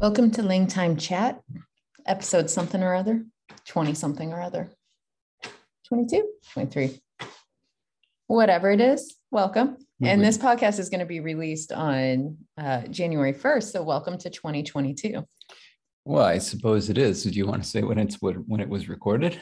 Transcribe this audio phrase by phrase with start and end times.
[0.00, 1.40] Welcome to Ling Time Chat,
[2.06, 3.24] episode something or other,
[3.66, 4.70] 20 something or other,
[5.88, 7.00] 22, 23,
[8.28, 9.16] whatever it is.
[9.32, 9.70] Welcome.
[9.70, 10.06] Mm-hmm.
[10.06, 13.72] And this podcast is going to be released on uh, January 1st.
[13.72, 15.24] So, welcome to 2022.
[16.04, 17.24] Well, I suppose it is.
[17.24, 19.40] Do you want to say when it's when it was recorded?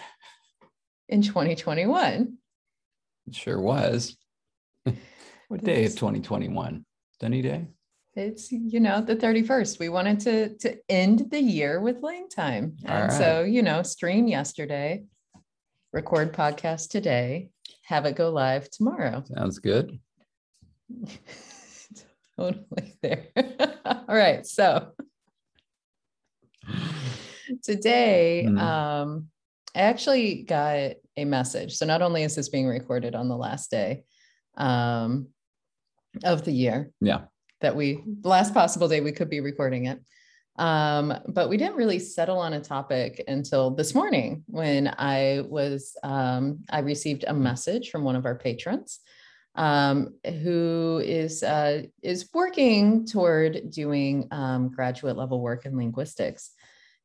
[1.11, 2.39] In 2021.
[3.27, 4.17] It sure was.
[5.49, 6.87] what day of 2021?
[7.21, 7.67] Sunny day?
[8.17, 12.77] It's you know the 31st we wanted to to end the year with ling time.
[12.85, 13.13] And right.
[13.13, 15.05] so you know stream yesterday
[15.93, 17.51] record podcast today
[17.83, 19.23] have it go live tomorrow.
[19.35, 19.99] Sounds good.
[22.39, 23.27] Totally there.
[23.85, 24.93] All right so
[27.63, 28.59] today mm-hmm.
[28.59, 29.29] um
[29.75, 31.77] i actually got a message.
[31.77, 34.05] So not only is this being recorded on the last day
[34.57, 35.29] um
[36.25, 37.25] of the year yeah
[37.61, 40.01] that we last possible day we could be recording it.
[40.59, 45.95] Um, but we didn't really settle on a topic until this morning when I was
[46.03, 49.01] um, I received a message from one of our patrons
[49.57, 56.53] um, who is uh, is working toward doing um, graduate level work in linguistics.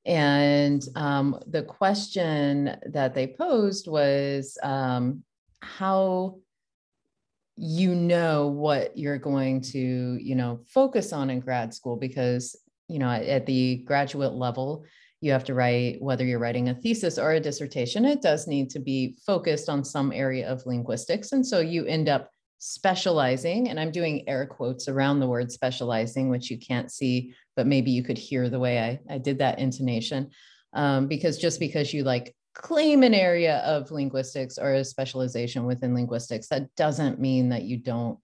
[0.05, 5.23] And um, the question that they posed was um,
[5.61, 6.39] how
[7.63, 12.55] you know what you're going to you know focus on in grad school because
[12.87, 14.83] you know at the graduate level
[15.19, 18.71] you have to write whether you're writing a thesis or a dissertation it does need
[18.71, 21.33] to be focused on some area of linguistics.
[21.33, 26.29] And so you end up specializing and i'm doing air quotes around the word specializing
[26.29, 29.59] which you can't see but maybe you could hear the way i, I did that
[29.59, 30.29] intonation.
[30.73, 35.93] Um, because just because you like claim an area of linguistics or a specialization within
[35.93, 38.19] linguistics, that doesn't mean that you don't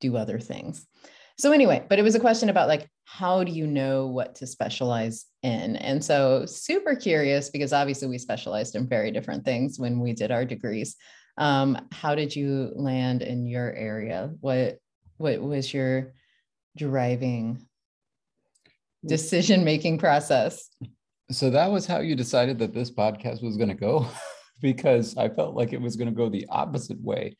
[0.00, 0.86] do other things.
[1.38, 4.46] So, anyway, but it was a question about like, how do you know what to
[4.46, 5.76] specialize in?
[5.76, 10.30] And so, super curious because obviously we specialized in very different things when we did
[10.30, 10.96] our degrees.
[11.38, 14.30] Um, how did you land in your area?
[14.40, 14.78] What
[15.16, 16.12] what was your
[16.76, 17.66] driving
[19.06, 20.68] decision making process?
[21.32, 24.06] So that was how you decided that this podcast was going to go?
[24.62, 27.36] because I felt like it was going to go the opposite way,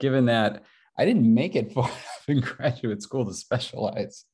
[0.00, 0.64] given that
[0.98, 4.24] I didn't make it far enough in graduate school to specialize.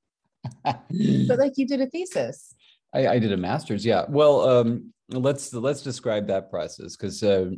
[0.64, 0.84] but
[1.38, 2.54] like you did a thesis.
[2.94, 4.04] I, I did a master's, yeah.
[4.08, 7.50] Well, um, let's let's describe that process because uh,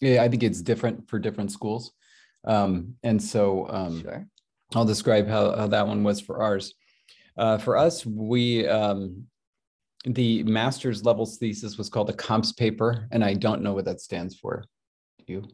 [0.00, 1.92] yeah, I think it's different for different schools,
[2.44, 4.28] um, and so um, sure.
[4.74, 6.74] I'll describe how, how that one was for ours.
[7.36, 9.26] Uh, for us, we um,
[10.06, 14.00] the master's levels thesis was called a comps paper, and I don't know what that
[14.00, 14.64] stands for.
[15.26, 15.48] Do you?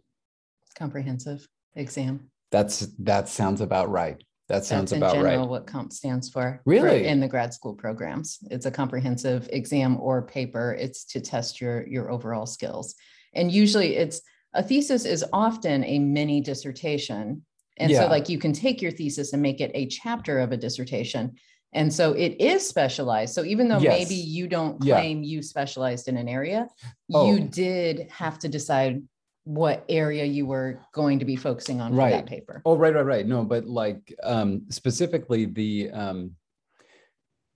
[0.77, 2.31] Comprehensive exam.
[2.51, 4.23] That's that sounds about right.
[4.49, 5.49] That sounds That's about in general right.
[5.49, 6.61] What comp stands for?
[6.67, 6.89] Really?
[6.89, 10.77] For in the grad school programs, it's a comprehensive exam or paper.
[10.79, 12.95] It's to test your your overall skills,
[13.35, 14.21] and usually it's
[14.53, 17.43] a thesis is often a mini dissertation,
[17.79, 18.01] and yeah.
[18.01, 21.33] so like you can take your thesis and make it a chapter of a dissertation
[21.73, 23.35] and so it is specialized.
[23.35, 23.99] So even though yes.
[23.99, 25.29] maybe you don't claim yeah.
[25.29, 26.69] you specialized in an area,
[27.15, 27.33] oh.
[27.33, 29.03] you did have to decide
[29.45, 32.11] what area you were going to be focusing on right.
[32.11, 32.63] for that paper.
[32.65, 33.27] Oh, right, right, right.
[33.27, 36.33] No, but like um, specifically the um,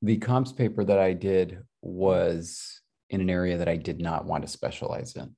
[0.02, 4.44] the comps paper that I did was in an area that I did not want
[4.44, 5.34] to specialize in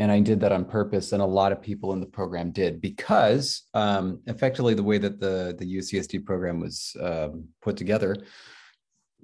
[0.00, 2.80] and I did that on purpose, and a lot of people in the program did
[2.80, 8.16] because um, effectively the way that the the UCSD program was um, put together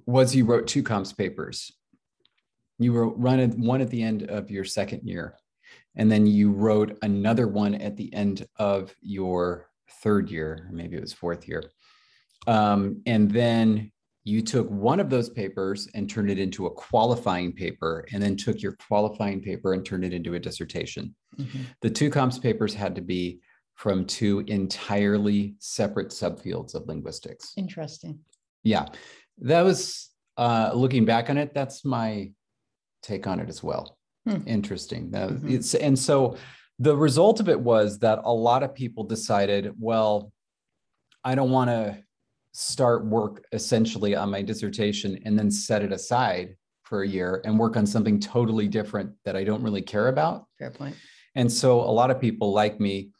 [0.05, 1.73] was you wrote two comps papers.
[2.79, 5.39] You wrote run one at the end of your second year,
[5.97, 9.71] and then you wrote another one at the end of your
[10.03, 11.65] third year, maybe it was fourth year,
[12.47, 13.93] um, and then
[14.27, 18.37] you took one of those papers and turned it into a qualifying paper and then
[18.37, 21.63] took your qualifying paper and turned it into a dissertation mm-hmm.
[21.81, 23.39] the two comps papers had to be
[23.77, 28.19] from two entirely separate subfields of linguistics interesting
[28.65, 28.87] yeah
[29.39, 32.31] that was uh, looking back on it that's my
[33.03, 33.97] take on it as well
[34.29, 34.41] hmm.
[34.45, 35.49] interesting mm-hmm.
[35.49, 36.37] it's and so
[36.81, 40.33] the result of it was that a lot of people decided well
[41.23, 41.97] i don't want to
[42.59, 47.59] start work essentially on my dissertation and then set it aside for a year and
[47.59, 50.47] work on something totally different that I don't really care about.
[50.59, 50.97] Fair point.
[51.35, 53.11] And so a lot of people like me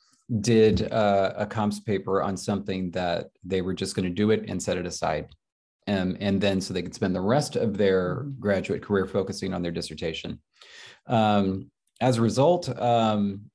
[0.41, 4.47] did uh, a comps paper on something that they were just going to do it
[4.49, 5.29] and set it aside.
[5.87, 8.41] Um, and then so they could spend the rest of their mm-hmm.
[8.41, 10.41] graduate career focusing on their dissertation.
[11.07, 13.51] Um, as a result, um,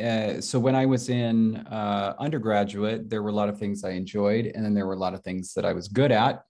[0.00, 3.90] uh, so when I was in uh, undergraduate, there were a lot of things I
[3.90, 6.42] enjoyed, and then there were a lot of things that I was good at.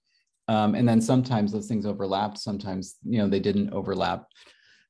[0.47, 2.37] Um, and then sometimes those things overlapped.
[2.37, 4.25] Sometimes, you know, they didn't overlap.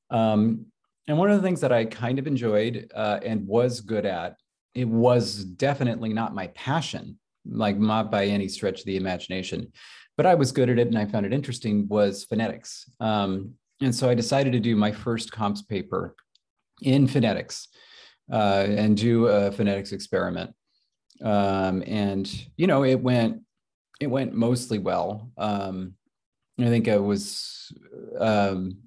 [0.10, 0.68] Um,
[1.08, 4.38] and one of the things that I kind of enjoyed uh, and was good at,
[4.74, 9.72] it was definitely not my passion, like not by any stretch of the imagination,
[10.16, 12.90] but I was good at it and I found it interesting was phonetics.
[13.00, 16.16] Um, and so I decided to do my first comps paper
[16.82, 17.68] in phonetics
[18.32, 20.54] uh, and do a phonetics experiment.
[21.22, 23.42] Um, and you know, it went
[24.00, 25.32] it went mostly well.
[25.38, 25.94] Um,
[26.60, 27.72] I think I was
[28.20, 28.78] um,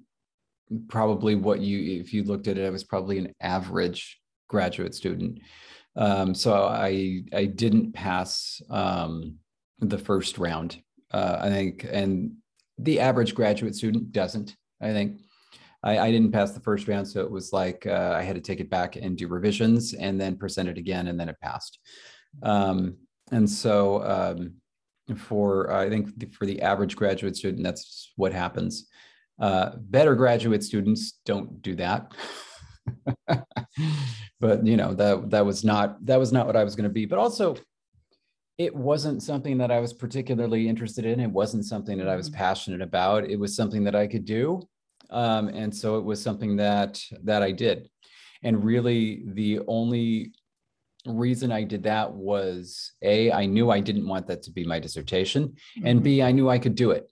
[0.87, 5.39] probably what you if you looked at it, I was probably an average graduate student.
[5.95, 9.37] Um, so I I didn't pass um,
[9.79, 10.81] the first round.
[11.11, 12.33] Uh, I think, and
[12.77, 14.55] the average graduate student doesn't.
[14.81, 15.21] I think
[15.87, 18.41] I, I didn't pass the first round, so it was like uh, I had to
[18.41, 21.79] take it back and do revisions, and then present it again, and then it passed.
[22.43, 22.97] Um,
[23.31, 24.55] and so um,
[25.15, 28.87] for I think for the average graduate student, that's what happens.
[29.39, 32.11] Uh, better graduate students don't do that.
[34.39, 36.93] but you know that that was not that was not what I was going to
[36.93, 37.05] be.
[37.05, 37.55] But also,
[38.57, 41.21] it wasn't something that I was particularly interested in.
[41.21, 42.39] It wasn't something that I was mm-hmm.
[42.39, 43.29] passionate about.
[43.29, 44.67] It was something that I could do,
[45.09, 47.89] um, and so it was something that that I did.
[48.43, 50.33] And really, the only
[51.05, 54.79] reason I did that was a I knew I didn't want that to be my
[54.79, 55.87] dissertation, mm-hmm.
[55.87, 57.09] and b I knew I could do it.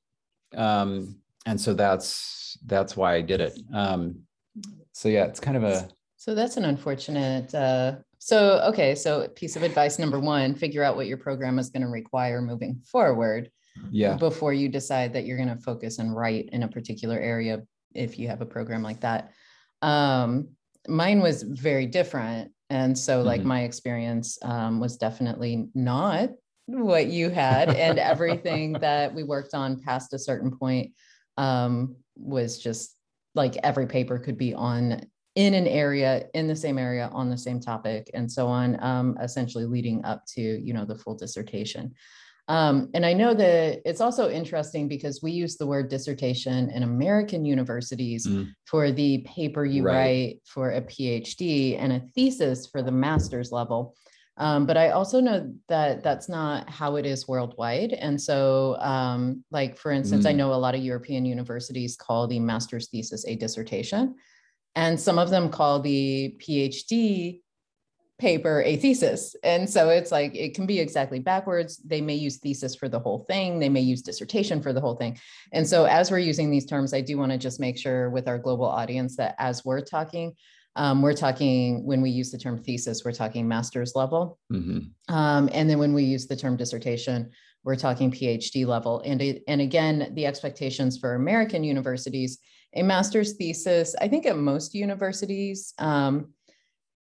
[0.55, 3.59] Um, and so that's that's why I did it.
[3.73, 4.21] Um,
[4.91, 5.89] so yeah, it's kind of a.
[6.17, 7.53] So that's an unfortunate.
[7.53, 11.69] Uh, so okay, so piece of advice number one: figure out what your program is
[11.69, 13.51] going to require moving forward.
[13.91, 14.15] Yeah.
[14.15, 17.61] Before you decide that you're going to focus and write in a particular area,
[17.95, 19.31] if you have a program like that.
[19.81, 20.49] Um,
[20.87, 23.49] mine was very different, and so like mm-hmm.
[23.49, 26.29] my experience um, was definitely not
[26.65, 30.91] what you had, and everything that we worked on past a certain point
[31.37, 32.95] um, was just
[33.35, 35.01] like every paper could be on
[35.35, 39.17] in an area in the same area on the same topic and so on um,
[39.21, 41.93] essentially leading up to you know the full dissertation
[42.47, 46.83] um, and i know that it's also interesting because we use the word dissertation in
[46.83, 48.47] american universities mm.
[48.65, 49.95] for the paper you right.
[49.95, 53.95] write for a phd and a thesis for the master's level
[54.37, 57.93] um, but I also know that that's not how it is worldwide.
[57.93, 60.29] And so, um, like, for instance, mm.
[60.29, 64.15] I know a lot of European universities call the master's thesis a dissertation,
[64.75, 67.41] and some of them call the PhD
[68.17, 69.35] paper a thesis.
[69.43, 71.77] And so it's like it can be exactly backwards.
[71.77, 74.95] They may use thesis for the whole thing, they may use dissertation for the whole
[74.95, 75.19] thing.
[75.51, 78.27] And so, as we're using these terms, I do want to just make sure with
[78.27, 80.35] our global audience that as we're talking,
[80.77, 84.39] um, we're talking when we use the term thesis, we're talking master's level.
[84.51, 85.13] Mm-hmm.
[85.13, 87.31] Um, and then when we use the term dissertation,
[87.63, 89.01] we're talking PhD level.
[89.05, 92.37] And, it, and again, the expectations for American universities,
[92.75, 96.33] a master's thesis, I think at most universities, um,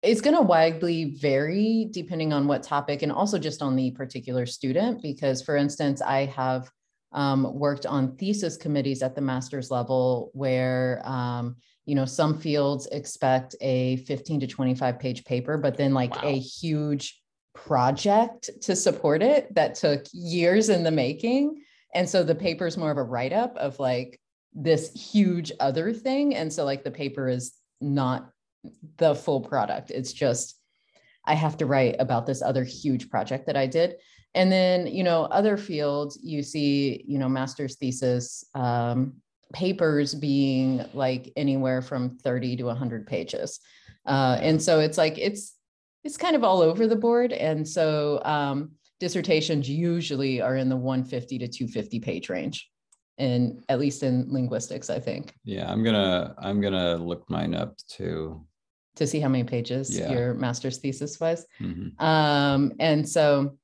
[0.04, 4.46] it's going to widely vary depending on what topic and also just on the particular
[4.46, 5.02] student.
[5.02, 6.70] Because, for instance, I have
[7.12, 11.56] um, worked on thesis committees at the master's level where um,
[11.86, 16.30] you know some fields expect a 15 to 25 page paper but then like wow.
[16.30, 17.22] a huge
[17.56, 21.64] project to support it that took years in the making
[21.96, 24.20] and so the paper is more of a write up of like
[24.54, 28.30] this huge other thing and so like the paper is not
[28.98, 29.92] the full product.
[29.92, 30.56] It's just
[31.26, 33.96] i have to write about this other huge project that i did.
[34.34, 39.14] And then you know other fields you see you know master's thesis um,
[39.54, 43.60] papers being like anywhere from 30 to 100 pages.
[44.06, 45.56] Uh, and so it's like it's
[46.04, 47.34] it's kind of all over the board.
[47.34, 52.70] And so um, dissertations usually are in the 150 to 250 page range
[53.18, 55.34] and at least in linguistics i think.
[55.44, 58.46] Yeah i'm gonna i'm gonna look mine up too
[58.98, 60.12] to see how many pages yeah.
[60.12, 62.04] your master's thesis was mm-hmm.
[62.04, 63.58] um, and so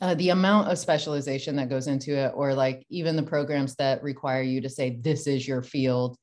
[0.00, 4.02] uh, the amount of specialization that goes into it, or like even the programs that
[4.02, 6.16] require you to say this is your field,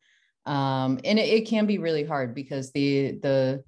[0.45, 3.63] um, and it, it, can be really hard because the the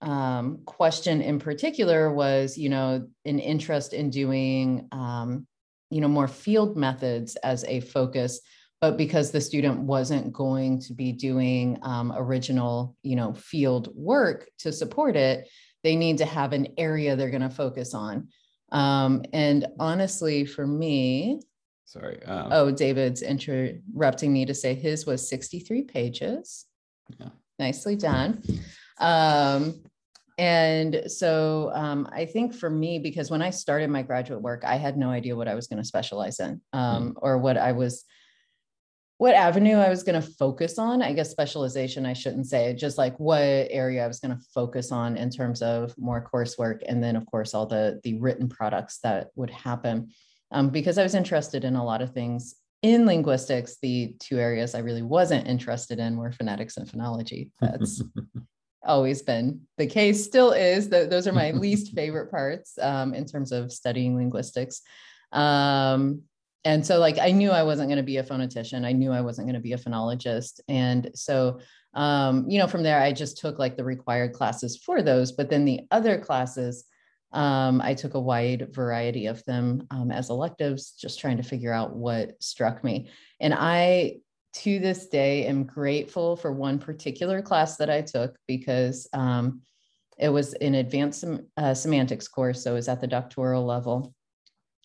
[0.00, 5.46] um, question in particular was, you know, an interest in doing, um,
[5.90, 8.40] you know, more field methods as a focus,
[8.82, 14.50] but because the student wasn't going to be doing um, original, you know, field work
[14.58, 15.48] to support it,
[15.84, 18.28] they need to have an area they're going to focus on.
[18.72, 21.40] Um, and honestly, for me,
[21.84, 22.24] sorry.
[22.24, 26.66] Um, oh, David's interrupting me to say his was 63 pages.
[27.20, 27.28] Yeah.
[27.60, 28.42] Nicely done.
[28.98, 29.80] Um,
[30.38, 34.74] and so um, I think for me, because when I started my graduate work, I
[34.74, 37.14] had no idea what I was going to specialize in um, mm.
[37.22, 38.04] or what I was,
[39.22, 41.00] what avenue I was going to focus on.
[41.00, 44.90] I guess specialization, I shouldn't say, just like what area I was going to focus
[44.90, 46.80] on in terms of more coursework.
[46.88, 50.10] And then, of course, all the, the written products that would happen.
[50.50, 54.74] Um, because I was interested in a lot of things in linguistics, the two areas
[54.74, 57.52] I really wasn't interested in were phonetics and phonology.
[57.60, 58.02] That's
[58.84, 60.88] always been the case, still is.
[60.88, 64.82] those are my least favorite parts um, in terms of studying linguistics.
[65.30, 66.22] Um,
[66.64, 68.84] and so, like, I knew I wasn't going to be a phonetician.
[68.84, 70.60] I knew I wasn't going to be a phonologist.
[70.68, 71.60] And so,
[71.94, 75.32] um, you know, from there, I just took like the required classes for those.
[75.32, 76.84] But then the other classes,
[77.32, 81.72] um, I took a wide variety of them um, as electives, just trying to figure
[81.72, 83.10] out what struck me.
[83.40, 84.18] And I
[84.54, 89.62] to this day am grateful for one particular class that I took because um,
[90.18, 91.24] it was an advanced
[91.56, 92.62] uh, semantics course.
[92.62, 94.14] So it was at the doctoral level.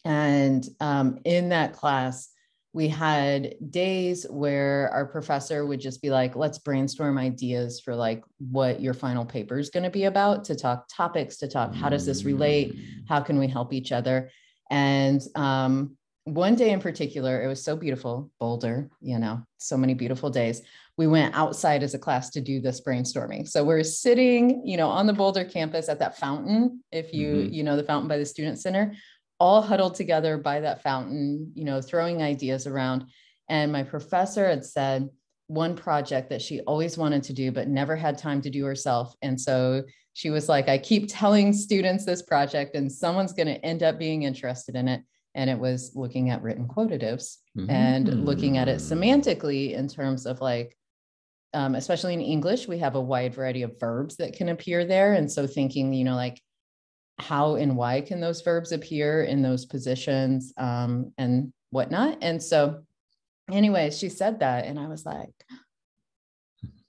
[0.05, 2.29] And um, in that class,
[2.73, 8.23] we had days where our professor would just be like, let's brainstorm ideas for like
[8.37, 11.89] what your final paper is going to be about, to talk topics, to talk how
[11.89, 12.75] does this relate?
[12.75, 13.07] Mm.
[13.07, 14.29] How can we help each other?
[14.69, 19.93] And um, one day in particular, it was so beautiful, Boulder, you know, so many
[19.93, 20.61] beautiful days.
[20.97, 23.47] We went outside as a class to do this brainstorming.
[23.47, 27.53] So we're sitting, you know, on the Boulder campus at that fountain, if you, mm-hmm.
[27.53, 28.93] you know, the fountain by the student center,
[29.39, 33.05] all huddled together by that fountain, you know, throwing ideas around.
[33.49, 35.09] And my professor had said
[35.47, 39.15] one project that she always wanted to do, but never had time to do herself.
[39.21, 43.63] And so she was like, I keep telling students this project, and someone's going to
[43.65, 45.01] end up being interested in it
[45.37, 47.69] and it was looking at written quotatives mm-hmm.
[47.69, 48.81] and looking at it mm.
[48.81, 50.75] semantically in terms of like
[51.53, 55.13] um, especially in english we have a wide variety of verbs that can appear there
[55.13, 56.41] and so thinking you know like
[57.19, 62.81] how and why can those verbs appear in those positions um, and whatnot and so
[63.51, 65.33] anyway she said that and i was like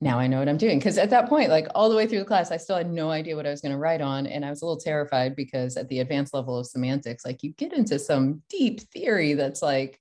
[0.00, 0.78] now I know what I'm doing.
[0.78, 3.10] Because at that point, like all the way through the class, I still had no
[3.10, 4.26] idea what I was going to write on.
[4.26, 7.50] And I was a little terrified because at the advanced level of semantics, like you
[7.52, 10.00] get into some deep theory that's like,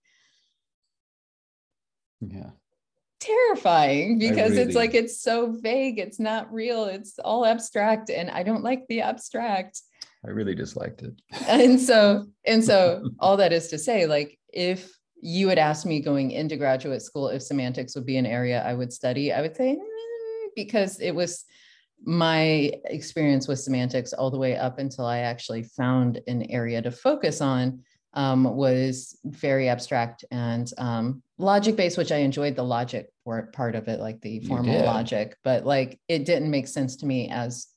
[2.21, 2.51] yeah,
[3.19, 8.11] terrifying because really, it's like it's so vague, it's not real, it's all abstract.
[8.11, 9.81] And I don't like the abstract.
[10.25, 11.13] I really disliked it.
[11.47, 14.89] and so, and so all that is to say, like, if
[15.21, 18.73] you had asked me going into graduate school if semantics would be an area I
[18.73, 21.45] would study, I would say mm, because it was
[22.03, 26.91] my experience with semantics all the way up until I actually found an area to
[26.91, 27.81] focus on
[28.13, 33.09] um, was very abstract and um, logic based, which I enjoyed the logic
[33.53, 37.29] part of it, like the formal logic, but like it didn't make sense to me
[37.29, 37.67] as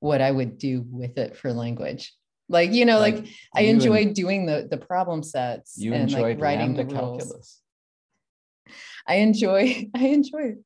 [0.00, 2.12] what I would do with it for language.
[2.48, 6.10] Like, you know, like, like I enjoy en- doing the the problem sets you and
[6.10, 7.30] like writing the calculus.
[7.30, 7.60] Rules.
[9.06, 10.56] I enjoy I enjoy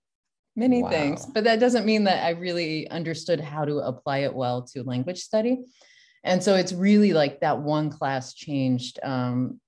[0.57, 0.89] many wow.
[0.89, 4.83] things, but that doesn't mean that I really understood how to apply it well to
[4.83, 5.65] language study.
[6.23, 9.61] And so it's really like that one class changed um,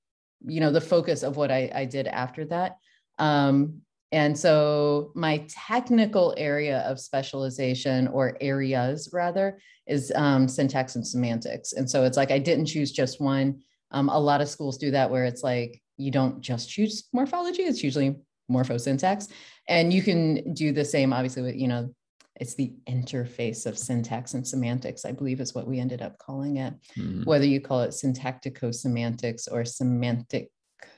[0.45, 2.79] you know, the focus of what I, I did after that.
[3.19, 3.83] Um,
[4.13, 11.73] and so my technical area of specialization or areas rather is um, syntax and semantics.
[11.73, 13.61] And so it's like I didn't choose just one.
[13.91, 17.63] Um, a lot of schools do that where it's like you don't just choose morphology,
[17.63, 18.17] it's usually
[18.51, 19.29] morphosyntax.
[19.69, 21.93] And you can do the same, obviously, with, you know,
[22.39, 26.59] it's the interface of syntax and semantics, I believe is what we ended up calling
[26.59, 26.75] it.
[26.97, 27.25] Mm-hmm.
[27.25, 30.51] Whether you call it syntactico semantics or semantic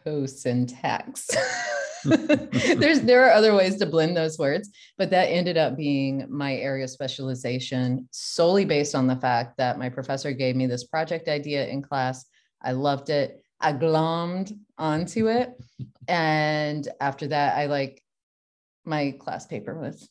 [0.05, 1.29] syntax.
[2.05, 6.55] There's there are other ways to blend those words, but that ended up being my
[6.57, 11.29] area of specialization solely based on the fact that my professor gave me this project
[11.29, 12.25] idea in class.
[12.63, 13.43] I loved it.
[13.61, 15.51] I glommed onto it.
[16.07, 18.03] And after that, I like
[18.85, 20.09] my class paper was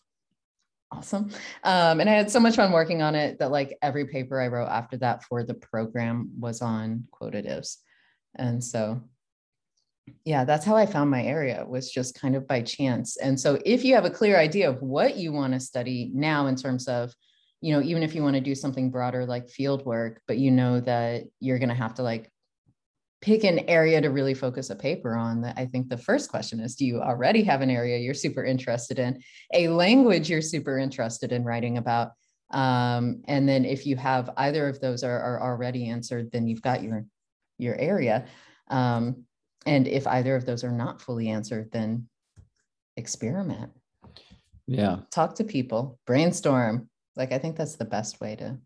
[0.91, 1.31] awesome.
[1.63, 4.47] Um, and I had so much fun working on it that like every paper I
[4.47, 7.79] wrote after that for the program was on quotatives.
[8.35, 9.01] And so
[10.25, 13.17] yeah that's how i found my area was just kind of by chance.
[13.17, 16.47] And so if you have a clear idea of what you want to study now
[16.47, 17.13] in terms of
[17.61, 20.51] you know even if you want to do something broader like field work but you
[20.51, 22.31] know that you're going to have to like
[23.19, 26.59] pick an area to really focus a paper on that i think the first question
[26.59, 29.21] is do you already have an area you're super interested in?
[29.53, 32.11] A language you're super interested in writing about
[32.51, 36.61] um, and then if you have either of those are, are already answered then you've
[36.61, 37.05] got your
[37.57, 38.25] your area.
[38.69, 39.25] Um,
[39.67, 42.07] and if either of those are not fully answered then
[42.95, 43.71] experiment
[44.65, 48.57] yeah talk to people brainstorm like i think that's the best way to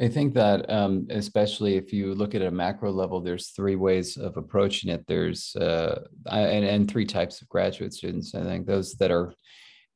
[0.00, 4.16] I think that um, especially if you look at a macro level, there's three ways
[4.16, 5.04] of approaching it.
[5.06, 8.34] There's uh, and, and three types of graduate students.
[8.34, 9.34] I think those that are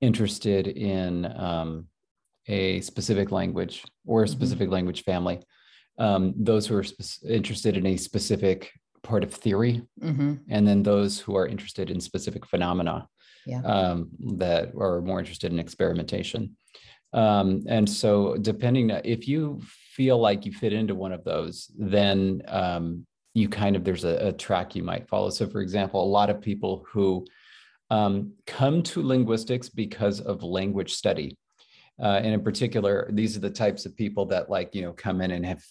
[0.01, 1.87] interested in um,
[2.49, 4.33] a specific language or a mm-hmm.
[4.33, 4.75] specific mm-hmm.
[4.75, 5.41] language family,
[5.99, 8.73] um, those who are spe- interested in a specific
[9.05, 10.35] part of theory, mm-hmm.
[10.49, 13.09] and then those who are interested in specific phenomena
[13.47, 13.61] yeah.
[13.63, 14.09] um,
[14.39, 16.57] that are more interested in experimentation.
[17.13, 19.61] Um, and so, depending, if you
[19.93, 24.29] feel like you fit into one of those, then um, you kind of there's a,
[24.29, 25.31] a, track you might follow.
[25.31, 27.25] So, for example, a lot of people who
[27.91, 31.37] um, come to linguistics because of language study.
[32.03, 35.21] Uh, and in particular, these are the types of people that like, you know, come
[35.21, 35.63] in and have,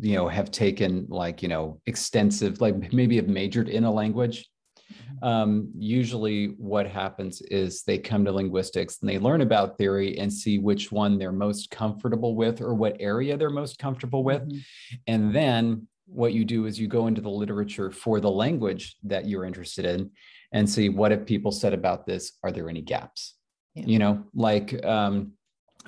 [0.00, 4.48] you know, have taken like, you know, extensive, like maybe have majored in a language.
[4.92, 5.24] Mm-hmm.
[5.24, 10.32] Um, usually what happens is they come to linguistics and they learn about theory and
[10.32, 14.42] see which one they're most comfortable with or what area they're most comfortable with.
[14.42, 14.58] Mm-hmm.
[15.06, 19.26] And then what you do is you go into the literature for the language that
[19.26, 20.10] you're interested in
[20.52, 23.36] and see what have people said about this are there any gaps
[23.74, 23.84] yeah.
[23.86, 25.32] you know like um,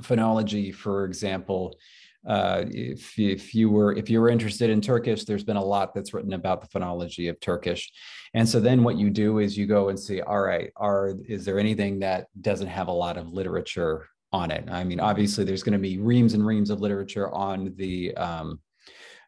[0.00, 1.76] phonology for example
[2.26, 5.94] uh, if, if you were if you were interested in turkish there's been a lot
[5.94, 7.90] that's written about the phonology of turkish
[8.34, 11.44] and so then what you do is you go and see all right are is
[11.44, 15.62] there anything that doesn't have a lot of literature on it i mean obviously there's
[15.62, 18.58] going to be reams and reams of literature on the um,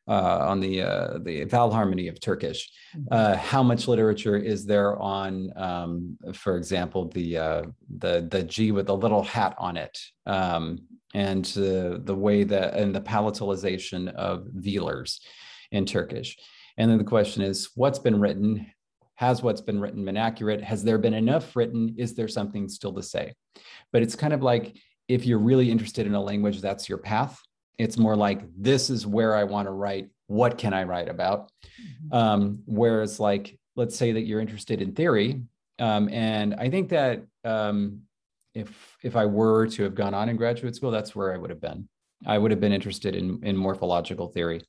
[0.09, 2.71] uh, on the uh, the vowel harmony of Turkish.
[2.97, 3.07] Mm-hmm.
[3.11, 7.63] Uh, how much literature is there on, um, for example, the uh,
[7.99, 10.79] the the G with the little hat on it, um,
[11.15, 15.21] and the way that and the palatalization of velars
[15.73, 16.37] in Turkish.
[16.77, 18.67] And then the question is, what's been written?
[19.17, 20.63] Has what's been written been accurate?
[20.63, 21.95] Has there been enough written?
[21.99, 23.35] Is there something still to say?
[23.93, 24.77] But it's kind of like
[25.09, 27.41] if you're really interested in a language, that's your path
[27.79, 30.11] it's more like this is where I want to write.
[30.27, 31.51] What can I write about?
[31.81, 32.15] Mm-hmm.
[32.15, 35.43] Um, whereas, like, let's say that you're interested in theory,
[35.79, 38.03] um, and I think that um,
[38.59, 41.51] if if I were to have gone on in graduate school, that's where I would
[41.51, 41.89] have been.
[42.27, 44.63] I would have been interested in in morphological theory.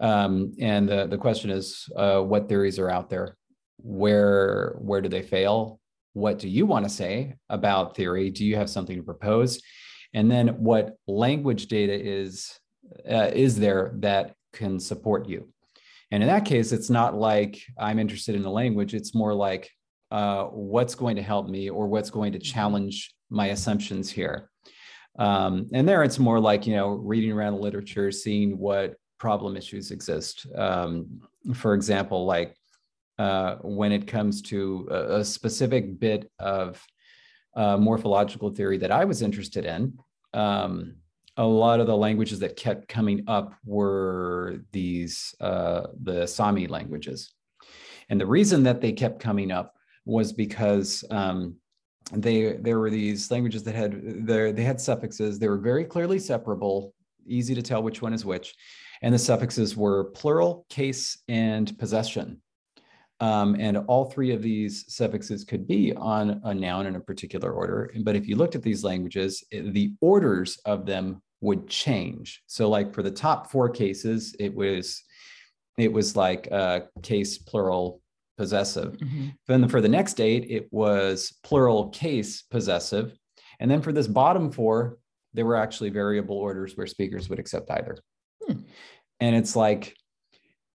[0.00, 3.36] Um, and the the question is, uh, what theories are out there?
[3.78, 5.80] Where where do they fail?
[6.12, 8.30] What do you want to say about theory?
[8.30, 9.60] Do you have something to propose?
[10.12, 12.58] and then what language data is
[13.08, 15.48] uh, is there that can support you
[16.10, 19.70] and in that case it's not like i'm interested in a language it's more like
[20.10, 22.52] uh, what's going to help me or what's going to mm-hmm.
[22.52, 24.50] challenge my assumptions here.
[25.18, 29.56] Um, and there it's more like you know reading around the literature seeing what problem
[29.56, 30.46] issues exist.
[30.56, 31.20] Um,
[31.54, 32.54] for example like
[33.18, 36.82] uh, when it comes to a, a specific bit of
[37.54, 39.98] uh, morphological theory that I was interested in,
[40.32, 40.94] um,
[41.36, 47.34] a lot of the languages that kept coming up were these uh, the Sami languages,
[48.08, 51.56] and the reason that they kept coming up was because um,
[52.12, 55.38] they there were these languages that had they had suffixes.
[55.38, 56.94] They were very clearly separable,
[57.26, 58.54] easy to tell which one is which,
[59.02, 62.40] and the suffixes were plural, case, and possession.
[63.20, 67.52] Um, and all three of these suffixes could be on a noun in a particular
[67.52, 67.92] order.
[68.02, 72.42] But if you looked at these languages, the orders of them would change.
[72.46, 75.02] So like for the top four cases, it was
[75.78, 77.99] it was like uh, case plural
[78.40, 78.96] possessive.
[78.96, 79.26] Mm-hmm.
[79.46, 83.14] Then for the next eight, it was plural case possessive.
[83.60, 84.96] And then for this bottom four,
[85.34, 87.98] there were actually variable orders where speakers would accept either.
[88.42, 88.60] Hmm.
[89.20, 89.94] And it's like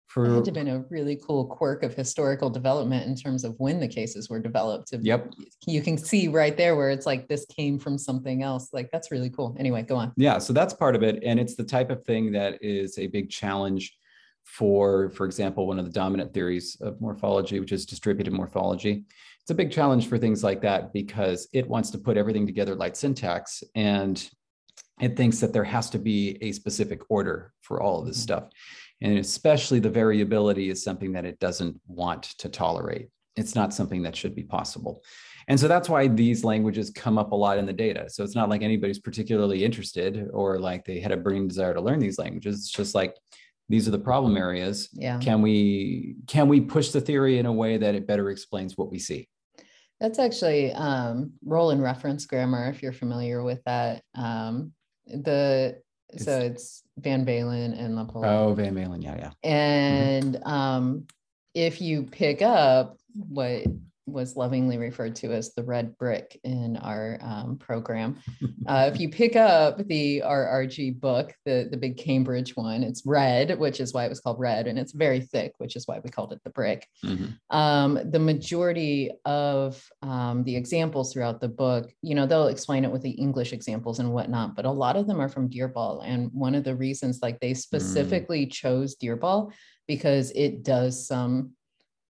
[0.07, 3.45] for that had to have been a really cool quirk of historical development in terms
[3.45, 4.89] of when the cases were developed.
[4.91, 5.33] Yep.
[5.65, 8.73] You can see right there where it's like this came from something else.
[8.73, 9.55] Like that's really cool.
[9.57, 10.11] Anyway, go on.
[10.17, 10.37] Yeah.
[10.37, 11.23] So that's part of it.
[11.23, 13.97] And it's the type of thing that is a big challenge
[14.43, 19.05] for, for example, one of the dominant theories of morphology, which is distributed morphology.
[19.41, 22.75] It's a big challenge for things like that because it wants to put everything together
[22.75, 24.29] like syntax and
[25.01, 28.23] it thinks that there has to be a specific order for all of this mm-hmm.
[28.23, 28.43] stuff.
[29.01, 33.09] And especially the variability is something that it doesn't want to tolerate.
[33.35, 35.03] It's not something that should be possible.
[35.47, 38.09] And so that's why these languages come up a lot in the data.
[38.09, 41.81] So it's not like anybody's particularly interested or like they had a burning desire to
[41.81, 42.59] learn these languages.
[42.59, 43.15] It's just like
[43.69, 44.89] these are the problem areas.
[44.93, 45.19] Yeah.
[45.19, 48.91] Can we can we push the theory in a way that it better explains what
[48.91, 49.27] we see?
[49.99, 54.03] That's actually um, role and reference grammar, if you're familiar with that.
[54.15, 54.73] Um,
[55.07, 58.25] the it's, so it's Van Valin and LaPolla.
[58.25, 59.31] Oh, Van Valin, yeah, yeah.
[59.43, 60.47] And mm-hmm.
[60.47, 61.07] um,
[61.53, 63.63] if you pick up what
[64.05, 68.17] was lovingly referred to as the red brick in our um, program.
[68.65, 73.59] Uh, if you pick up the RRG book, the, the big Cambridge one, it's red,
[73.59, 76.09] which is why it was called red, and it's very thick, which is why we
[76.09, 76.87] called it the brick.
[77.03, 77.55] Mm-hmm.
[77.55, 82.91] Um, the majority of um, the examples throughout the book, you know, they'll explain it
[82.91, 86.01] with the English examples and whatnot, but a lot of them are from Dyirbal.
[86.05, 87.57] And one of the reasons, like, they mm.
[87.57, 88.51] specifically mm.
[88.51, 89.51] chose Dyirbal
[89.87, 91.51] because it does some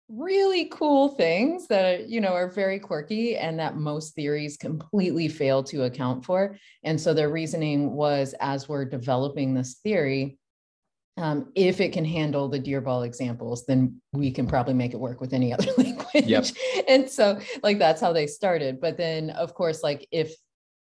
[0.09, 5.63] really cool things that you know are very quirky and that most theories completely fail
[5.63, 10.37] to account for and so their reasoning was as we're developing this theory
[11.17, 15.21] um, if it can handle the Dyirbal examples, then we can probably make it work
[15.21, 16.25] with any other language.
[16.25, 16.45] Yep.
[16.87, 18.81] and so, like, that's how they started.
[18.81, 20.33] But then, of course, like, if,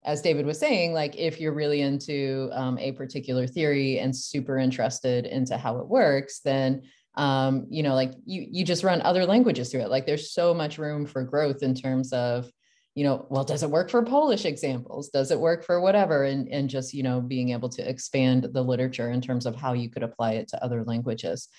[0.06, 4.58] as David was saying, like, if you're really into um, a particular theory and super
[4.58, 6.84] interested into how it works, then
[7.16, 9.90] um, you know, like you you just run other languages through it.
[9.90, 12.50] Like there's so much room for growth in terms of,
[12.96, 15.10] you know, well, does it work for Polish examples?
[15.10, 16.24] Does it work for whatever?
[16.24, 19.74] And and just you know being able to expand the literature in terms of how
[19.74, 21.50] you could apply it to other languages.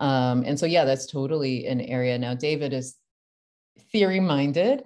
[0.00, 2.18] Um, and so yeah, that's totally an area.
[2.18, 2.96] Now David is
[3.90, 4.84] theory minded.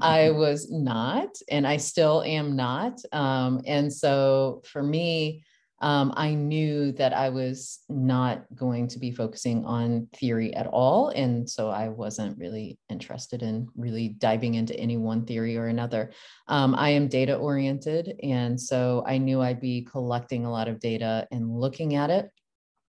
[0.00, 3.00] I was not, and I still am not.
[3.12, 5.44] Um, and so for me,
[5.80, 11.10] um, I knew that I was not going to be focusing on theory at all.
[11.10, 16.10] And so I wasn't really interested in really diving into any one theory or another.
[16.48, 18.14] Um, I am data oriented.
[18.24, 22.28] And so I knew I'd be collecting a lot of data and looking at it.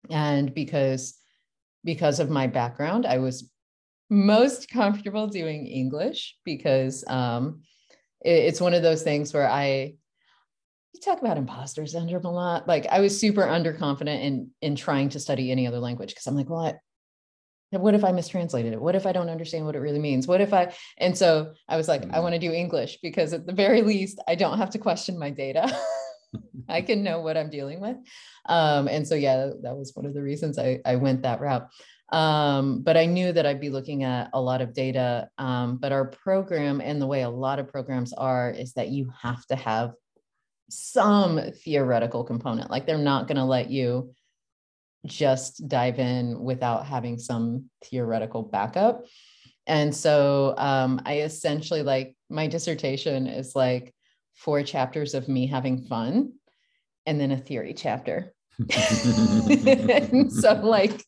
[0.10, 1.18] And because
[1.86, 3.50] because of my background, I was
[4.10, 7.62] most comfortable doing English because um,
[8.24, 9.96] it, it's one of those things where I
[10.94, 12.68] you talk about imposter syndrome a lot.
[12.68, 16.36] Like I was super underconfident in in trying to study any other language because I'm
[16.36, 16.74] like, well, I,
[17.78, 18.82] what if I mistranslated it?
[18.82, 20.28] What if I don't understand what it really means?
[20.28, 20.74] What if I?
[20.98, 22.22] And so I was like, I mm.
[22.22, 25.30] want to do English because at the very least, I don't have to question my
[25.30, 25.76] data.
[26.70, 27.98] I can know what I'm dealing with.
[28.46, 31.68] Um, and so, yeah, that was one of the reasons I, I went that route.
[32.12, 35.30] Um, but I knew that I'd be looking at a lot of data.
[35.38, 39.12] Um, but our program and the way a lot of programs are is that you
[39.22, 39.94] have to have
[40.70, 42.72] some theoretical component.
[42.72, 44.14] Like they're not going to let you
[45.06, 49.06] just dive in without having some theoretical backup.
[49.68, 53.94] And so um, I essentially like my dissertation is like
[54.36, 56.34] four chapters of me having fun
[57.06, 58.34] and then a theory chapter.
[58.70, 61.04] so like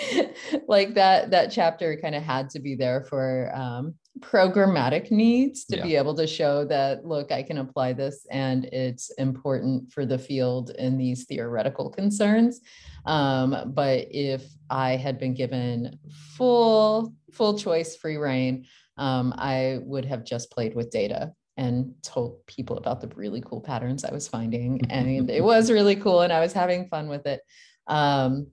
[0.68, 5.76] like that that chapter kind of had to be there for um, programmatic needs to
[5.76, 5.82] yeah.
[5.82, 10.18] be able to show that look i can apply this and it's important for the
[10.18, 12.60] field in these theoretical concerns
[13.06, 15.98] um, but if i had been given
[16.36, 18.64] full full choice free reign
[18.98, 23.60] um, i would have just played with data and told people about the really cool
[23.60, 27.26] patterns i was finding and it was really cool and i was having fun with
[27.26, 27.40] it
[27.88, 28.46] um,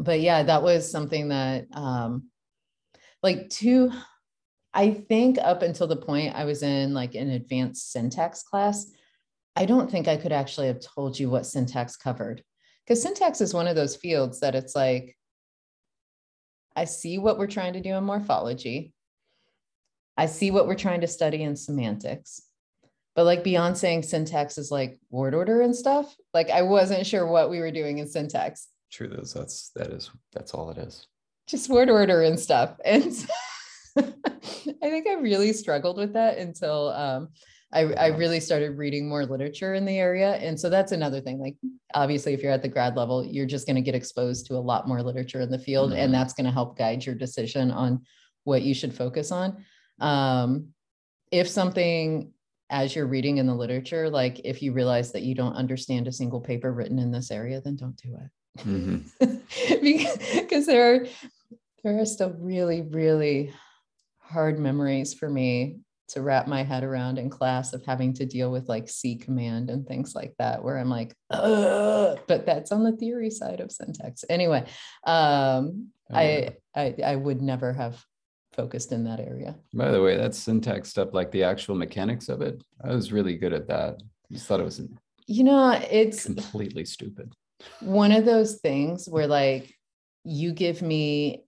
[0.00, 2.28] but yeah that was something that um,
[3.22, 3.92] like two
[4.72, 8.86] I think up until the point I was in like an advanced syntax class,
[9.56, 12.44] I don't think I could actually have told you what syntax covered.
[12.86, 15.16] Because syntax is one of those fields that it's like,
[16.76, 18.94] I see what we're trying to do in morphology.
[20.16, 22.42] I see what we're trying to study in semantics.
[23.16, 27.26] But like beyond saying syntax is like word order and stuff, like I wasn't sure
[27.26, 28.68] what we were doing in syntax.
[28.90, 31.06] True, that's that's that is that's all it is.
[31.46, 32.76] Just word order and stuff.
[33.96, 34.06] And
[34.82, 37.28] I think I really struggled with that until um,
[37.72, 40.34] I, I really started reading more literature in the area.
[40.36, 41.38] And so that's another thing.
[41.38, 41.56] Like,
[41.94, 44.58] obviously, if you're at the grad level, you're just going to get exposed to a
[44.58, 46.00] lot more literature in the field, mm-hmm.
[46.00, 48.02] and that's going to help guide your decision on
[48.44, 49.64] what you should focus on.
[50.00, 50.68] Um,
[51.30, 52.32] if something
[52.70, 56.12] as you're reading in the literature, like if you realize that you don't understand a
[56.12, 58.30] single paper written in this area, then don't do it.
[58.58, 59.36] Mm-hmm.
[60.40, 61.06] because there are
[61.82, 63.52] there are still really, really
[64.18, 68.50] hard memories for me to wrap my head around in class of having to deal
[68.50, 72.18] with like C command and things like that, where I'm like, Ugh!
[72.26, 74.24] but that's on the theory side of syntax.
[74.28, 74.66] Anyway,
[75.06, 78.04] um, oh, I, I I would never have
[78.52, 79.56] focused in that area.
[79.72, 83.36] By the way, that's syntax stuff, like the actual mechanics of it, I was really
[83.36, 84.02] good at that.
[84.02, 84.80] I just thought it was,
[85.26, 87.34] you know, it's completely stupid.
[87.80, 89.74] One of those things where like
[90.24, 91.44] you give me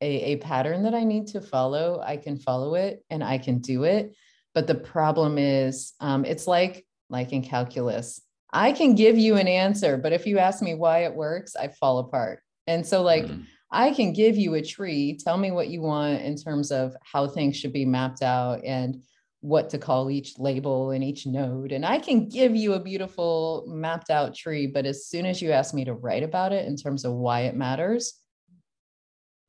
[0.00, 3.58] a, a pattern that I need to follow, I can follow it and I can
[3.58, 4.14] do it.
[4.54, 8.20] But the problem is, um, it's like like in calculus.
[8.52, 11.68] I can give you an answer, but if you ask me why it works, I
[11.68, 12.42] fall apart.
[12.66, 13.44] And so, like, mm.
[13.70, 15.16] I can give you a tree.
[15.16, 19.02] Tell me what you want in terms of how things should be mapped out and
[19.42, 21.72] what to call each label and each node.
[21.72, 24.68] And I can give you a beautiful mapped out tree.
[24.68, 27.42] But as soon as you ask me to write about it in terms of why
[27.42, 28.14] it matters,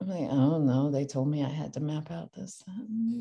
[0.02, 2.62] I'm like, oh no, they told me I had to map out this.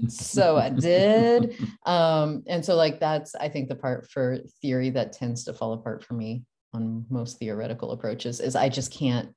[0.08, 1.54] so I did.
[1.84, 5.72] Um, and so, like, that's, I think, the part for theory that tends to fall
[5.72, 9.34] apart for me on most theoretical approaches is I just can't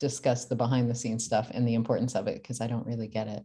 [0.00, 3.06] discuss the behind the scenes stuff and the importance of it because I don't really
[3.06, 3.42] get it.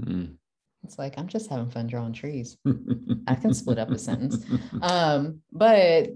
[0.00, 0.34] Mm.
[0.84, 2.56] It's like I'm just having fun drawing trees.
[3.26, 4.44] I can split up a sentence.
[4.82, 6.10] Um, but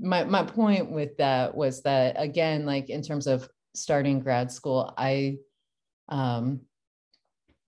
[0.00, 4.92] my my point with that was that again, like in terms of starting grad school,
[4.96, 5.38] I
[6.08, 6.60] um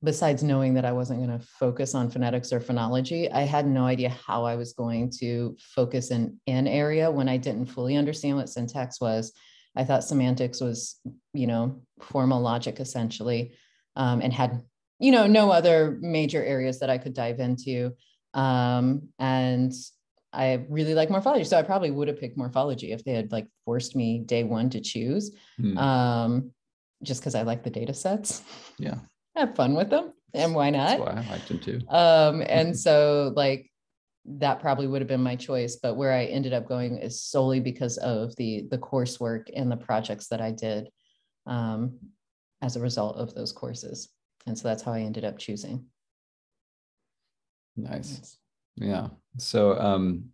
[0.03, 3.87] besides knowing that I wasn't going to focus on phonetics or phonology, I had no
[3.87, 8.37] idea how I was going to focus in an area when I didn't fully understand
[8.37, 9.33] what syntax was
[9.77, 11.01] I thought semantics was,
[11.33, 13.55] you know, formal logic essentially,
[13.97, 14.63] um, and had,
[15.05, 17.93] you know, no other major areas that I could dive into.
[18.33, 19.71] Um, and
[20.33, 21.45] I really like morphology.
[21.45, 24.71] So I probably would have picked morphology if they had like forced me day one
[24.71, 25.37] to choose.
[25.59, 25.77] Hmm.
[25.77, 26.51] Um,
[27.03, 28.43] just because I like the data sets.
[28.79, 28.95] Yeah.
[29.37, 30.13] Have fun with them.
[30.33, 30.87] And why not?
[30.87, 31.81] That's why I liked them too.
[31.91, 33.71] Um, and so like
[34.25, 37.61] that probably would have been my choice but where i ended up going is solely
[37.61, 40.89] because of the the coursework and the projects that i did
[41.47, 41.99] um,
[42.63, 44.09] as a result of those courses
[44.47, 45.85] and so that's how i ended up choosing
[47.77, 48.39] nice
[48.77, 50.31] yeah so um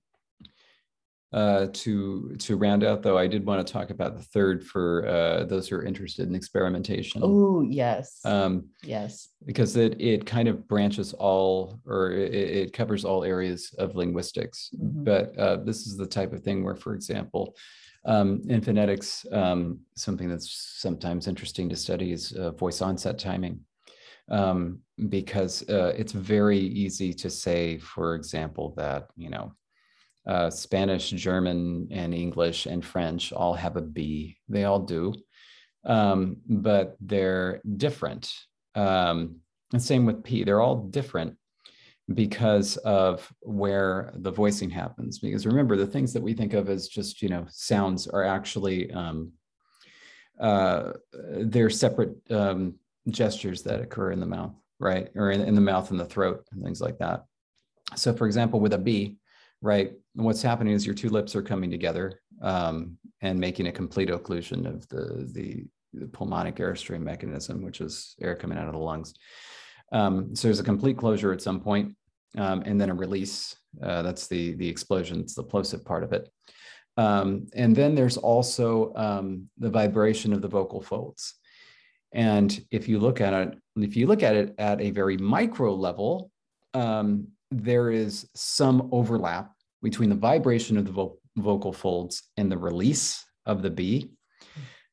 [1.32, 5.06] uh, to to round out though, I did want to talk about the third for
[5.06, 7.20] uh, those who are interested in experimentation.
[7.24, 13.04] Oh yes, um, yes, because it it kind of branches all or it, it covers
[13.04, 14.70] all areas of linguistics.
[14.76, 15.04] Mm-hmm.
[15.04, 17.54] But uh, this is the type of thing where, for example,
[18.04, 23.60] um, in phonetics, um, something that's sometimes interesting to study is uh, voice onset timing.
[24.30, 29.52] Um, because uh, it's very easy to say, for example, that you know
[30.26, 34.36] uh, Spanish, German, and English and French all have a B.
[34.48, 35.14] They all do,
[35.84, 38.32] um, but they're different.
[38.74, 39.36] Um,
[39.72, 40.44] and same with P.
[40.44, 41.36] They're all different
[42.14, 45.18] because of where the voicing happens.
[45.18, 48.92] Because remember, the things that we think of as just you know sounds are actually
[48.92, 49.32] um,
[50.40, 52.74] uh, they're separate um,
[53.08, 56.44] gestures that occur in the mouth, right, or in, in the mouth and the throat
[56.52, 57.24] and things like that.
[57.96, 59.16] So, for example, with a B,
[59.60, 59.92] right?
[60.14, 64.66] what's happening is your two lips are coming together um, and making a complete occlusion
[64.66, 69.14] of the, the, the, pulmonic airstream mechanism, which is air coming out of the lungs.
[69.92, 71.94] Um, so there's a complete closure at some point,
[72.38, 73.56] um, and then a release.
[73.82, 76.28] Uh, that's the, the explosion, it's the plosive part of it.
[76.96, 81.34] Um, and then there's also um, the vibration of the vocal folds.
[82.12, 85.74] And if you look at it, if you look at it at a very micro
[85.74, 86.30] level,
[86.74, 92.58] um, there is some overlap between the vibration of the vo- vocal folds and the
[92.58, 94.10] release of the B.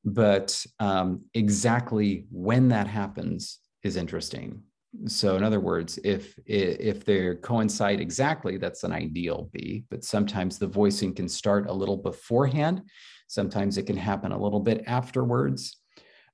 [0.06, 4.62] But um, exactly when that happens is interesting.
[5.06, 9.84] So, in other words, if if they coincide exactly, that's an ideal B.
[9.90, 12.82] But sometimes the voicing can start a little beforehand.
[13.28, 15.78] Sometimes it can happen a little bit afterwards.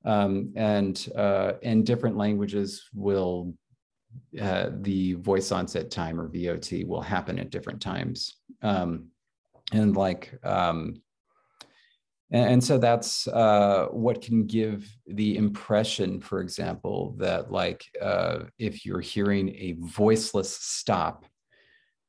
[0.05, 3.53] Um, and uh, and different languages will
[4.39, 8.35] uh, the voice onset time or VOT will happen at different times.
[8.61, 9.09] Um,
[9.71, 11.01] and like, um,
[12.31, 18.39] and, and, so that's uh, what can give the impression, for example, that like uh,
[18.57, 21.25] if you're hearing a voiceless stop,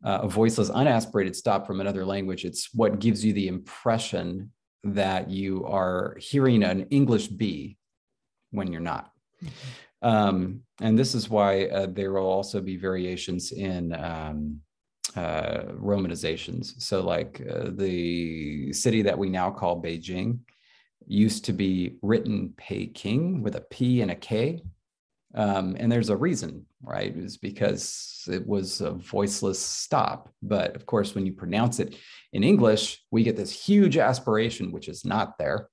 [0.05, 4.51] uh, a voiceless unaspirated stop from another language, it's what gives you the impression
[4.83, 7.77] that you are hearing an English B
[8.55, 9.11] when you're not.
[9.43, 10.09] Mm-hmm.
[10.09, 14.61] Um, and this is why uh, there will also be variations in um,
[15.17, 16.81] uh, romanizations.
[16.83, 20.41] So, like uh, the city that we now call Beijing
[21.07, 24.63] used to be written Peking with a P and a K.
[25.35, 27.13] Um, and there's a reason, right?
[27.17, 30.29] It's because it was a voiceless stop.
[30.43, 31.97] But of course, when you pronounce it
[32.33, 35.69] in English, we get this huge aspiration, which is not there.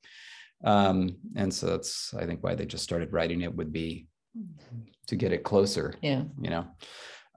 [0.64, 4.08] Um, and so that's, I think, why they just started writing it would be
[5.08, 5.94] to get it closer.
[6.02, 6.24] Yeah.
[6.42, 6.68] You know.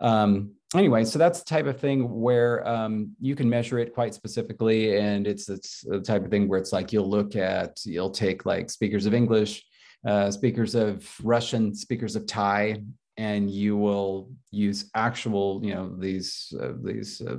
[0.00, 4.14] Um, anyway, so that's the type of thing where um, you can measure it quite
[4.14, 8.10] specifically, and it's it's the type of thing where it's like you'll look at you'll
[8.10, 9.64] take like speakers of English,
[10.06, 12.82] uh, speakers of Russian, speakers of Thai,
[13.16, 17.36] and you will use actual you know these uh, these uh,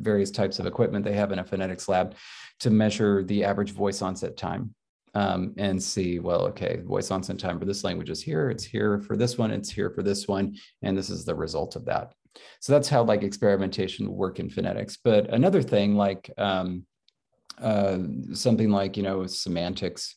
[0.00, 2.14] various types of equipment they have in a phonetics lab
[2.60, 4.74] to measure the average voice onset time
[5.16, 9.00] um, and see, well, okay, voice consonant time for this language is here, it's here
[9.00, 12.12] for this one, it's here for this one, and this is the result of that.
[12.60, 14.98] So that's how like experimentation work in phonetics.
[15.02, 16.84] But another thing like um,
[17.58, 17.96] uh,
[18.34, 20.16] something like, you know, semantics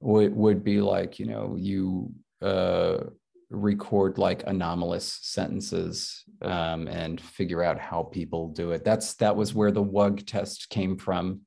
[0.00, 3.04] would, would be like, you know, you uh,
[3.48, 8.84] record like anomalous sentences um, and figure out how people do it.
[8.84, 11.40] That's that was where the WUG test came from,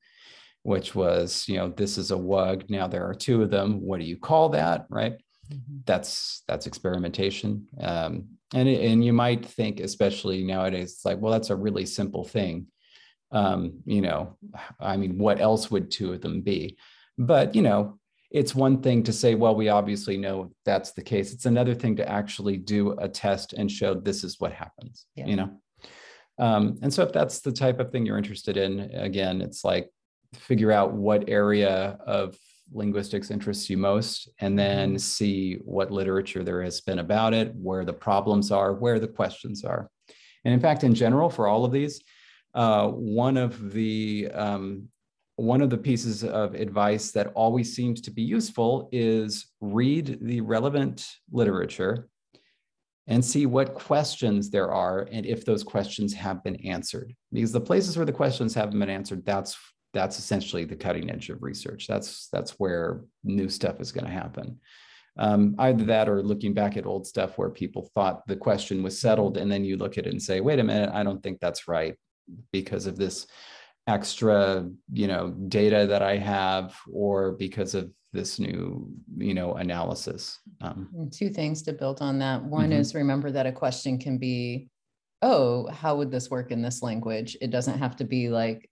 [0.62, 2.68] which was you know this is a WUG.
[2.68, 3.80] Now there are two of them.
[3.80, 4.86] What do you call that?
[4.88, 5.14] Right.
[5.50, 5.78] Mm-hmm.
[5.86, 7.66] That's that's experimentation.
[7.80, 12.24] Um, and and you might think, especially nowadays, it's like well that's a really simple
[12.24, 12.66] thing.
[13.32, 14.36] Um, you know,
[14.80, 16.76] I mean, what else would two of them be?
[17.16, 21.32] But you know, it's one thing to say, well, we obviously know that's the case.
[21.32, 25.26] It's another thing to actually do a test and show this is what happens, yeah.
[25.26, 25.50] you know?
[26.38, 29.90] Um, and so if that's the type of thing you're interested in, again, it's like
[30.34, 32.36] figure out what area of
[32.72, 34.98] linguistics interests you most, and then mm-hmm.
[34.98, 39.64] see what literature there has been about it, where the problems are, where the questions
[39.64, 39.90] are.
[40.44, 42.00] And in fact, in general, for all of these,
[42.54, 44.88] uh, one of the um,
[45.36, 50.42] one of the pieces of advice that always seems to be useful is read the
[50.42, 52.08] relevant literature
[53.06, 57.60] and see what questions there are and if those questions have been answered because the
[57.60, 59.56] places where the questions haven't been answered that's
[59.92, 61.86] that's essentially the cutting edge of research.
[61.86, 64.58] That's that's where new stuff is going to happen.
[65.18, 69.00] Um, either that or looking back at old stuff where people thought the question was
[69.00, 71.40] settled and then you look at it and say wait a minute i don't think
[71.40, 71.96] that's right
[72.52, 73.26] because of this
[73.88, 80.38] extra you know data that i have or because of this new you know analysis.
[80.60, 82.42] Um, two things to build on that.
[82.42, 82.80] One mm-hmm.
[82.80, 84.68] is remember that a question can be
[85.22, 87.36] oh how would this work in this language?
[87.40, 88.69] It doesn't have to be like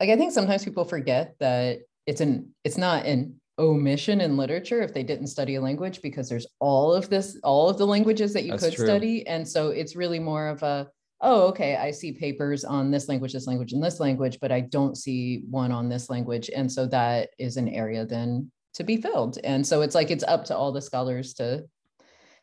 [0.00, 4.82] like i think sometimes people forget that it's an it's not an omission in literature
[4.82, 8.32] if they didn't study a language because there's all of this all of the languages
[8.34, 8.86] that you That's could true.
[8.86, 10.88] study and so it's really more of a
[11.20, 14.60] oh, okay, I see papers on this language, this language, and this language, but I
[14.60, 16.50] don't see one on this language.
[16.54, 19.38] And so that is an area then to be filled.
[19.42, 21.64] And so it's like it's up to all the scholars to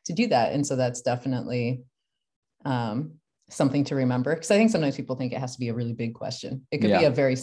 [0.06, 0.52] to do that.
[0.52, 1.84] And so that's definitely
[2.66, 3.14] um,
[3.50, 4.34] something to remember.
[4.34, 6.66] Because I think sometimes people think it has to be a really big question.
[6.72, 7.00] It could yeah.
[7.00, 7.38] be a very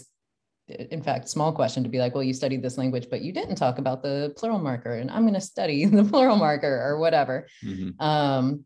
[0.90, 3.56] in fact, small question to be like, well, you studied this language, but you didn't
[3.56, 7.48] talk about the plural marker, and I'm going to study the plural marker or whatever.
[7.64, 8.00] Mm-hmm.
[8.00, 8.64] Um,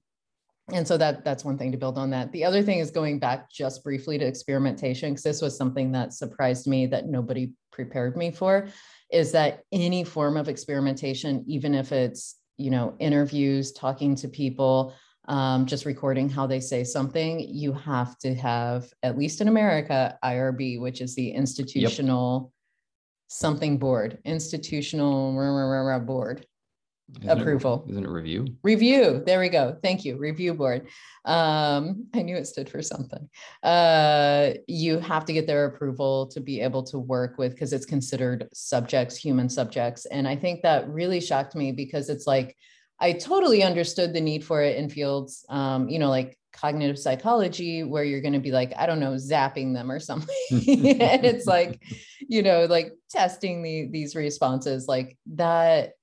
[0.72, 3.18] and so that that's one thing to build on that the other thing is going
[3.18, 8.16] back just briefly to experimentation because this was something that surprised me that nobody prepared
[8.16, 8.68] me for
[9.12, 14.94] is that any form of experimentation even if it's you know interviews talking to people
[15.26, 20.18] um, just recording how they say something you have to have at least in america
[20.24, 22.52] irb which is the institutional yep.
[23.28, 26.46] something board institutional board
[27.22, 27.84] isn't approval.
[27.86, 28.46] It, isn't it review?
[28.62, 29.22] Review.
[29.24, 29.76] There we go.
[29.82, 30.16] Thank you.
[30.16, 30.88] Review board.
[31.24, 33.28] Um, I knew it stood for something.
[33.62, 37.86] Uh, you have to get their approval to be able to work with because it's
[37.86, 40.06] considered subjects, human subjects.
[40.06, 42.56] And I think that really shocked me because it's like
[43.00, 47.82] I totally understood the need for it in fields, um, you know, like cognitive psychology
[47.82, 50.36] where you're going to be like i don't know zapping them or something.
[50.50, 51.82] And it's like
[52.20, 55.94] you know like testing the, these responses like that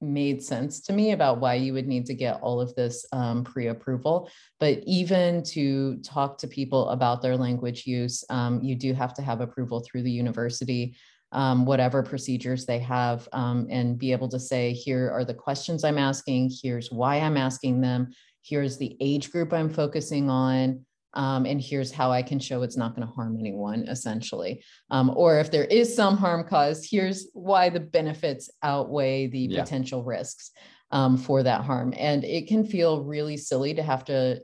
[0.00, 3.44] made sense to me about why you would need to get all of this um,
[3.44, 4.28] pre-approval.
[4.58, 9.22] But even to talk to people about their language use um, you do have to
[9.22, 10.96] have approval through the university
[11.32, 15.84] um, whatever procedures they have um, and be able to say here are the questions
[15.84, 18.10] i'm asking here's why i'm asking them
[18.42, 22.76] here's the age group i'm focusing on um, and here's how I can show it's
[22.76, 24.64] not going to harm anyone, essentially.
[24.90, 29.62] Um, or if there is some harm caused, here's why the benefits outweigh the yeah.
[29.62, 30.52] potential risks
[30.90, 31.92] um, for that harm.
[31.96, 34.42] And it can feel really silly to have to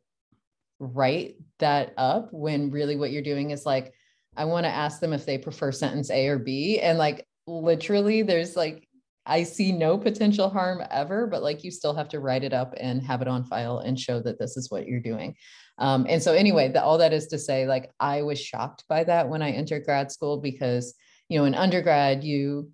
[0.78, 3.92] write that up when really what you're doing is like,
[4.38, 6.78] I want to ask them if they prefer sentence A or B.
[6.78, 8.88] And like, literally, there's like,
[9.26, 12.72] I see no potential harm ever, but like you still have to write it up
[12.78, 15.34] and have it on file and show that this is what you're doing.
[15.76, 19.04] Um, and so anyway, the, all that is to say, like I was shocked by
[19.04, 20.94] that when I entered grad school because
[21.28, 22.70] you know in undergrad you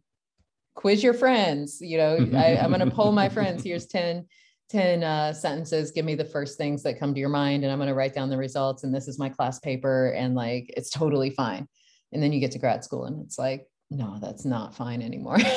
[0.75, 1.79] quiz your friends.
[1.81, 3.65] You know, I, I'm going to poll my friends.
[3.65, 4.27] Here's 10
[4.75, 7.79] 10 uh, sentences give me the first things that come to your mind and i'm
[7.79, 10.91] going to write down the results and this is my class paper and like it's
[10.91, 11.69] totally fine
[12.13, 15.39] and then you get to grad school and it's like no that's not fine anymore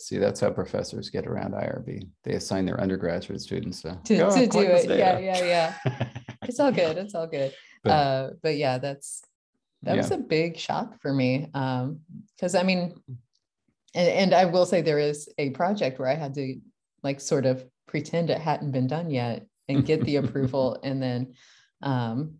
[0.00, 2.08] See, that's how professors get around IRB.
[2.24, 4.88] They assign their undergraduate students to, to, to do it.
[4.88, 6.08] Yeah, yeah, yeah.
[6.42, 6.96] it's all good.
[6.96, 7.54] It's all good.
[7.84, 9.22] But, uh, but yeah, that's
[9.82, 9.98] that yeah.
[9.98, 11.48] was a big shock for me.
[11.54, 12.00] Um,
[12.34, 12.94] because I mean,
[13.94, 16.56] and, and I will say there is a project where I had to
[17.02, 21.34] like sort of pretend it hadn't been done yet and get the approval and then
[21.82, 22.36] um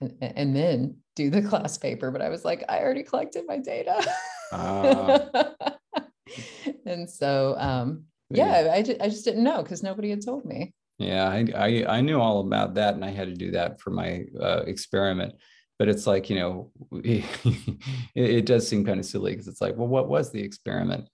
[0.00, 2.10] and, and, then do the class paper.
[2.10, 4.06] But i was like i already collected my data.
[4.52, 5.44] Uh,
[6.86, 10.74] and so um yeah I, I just didn't know because nobody had told me.
[10.98, 13.90] Yeah I, I, I knew all about that and i had to do that for
[13.90, 15.34] my uh, experiment.
[15.78, 16.70] But it's like you know
[17.02, 17.24] it,
[18.14, 21.08] it does seem kind of silly because it's like well what was the experiment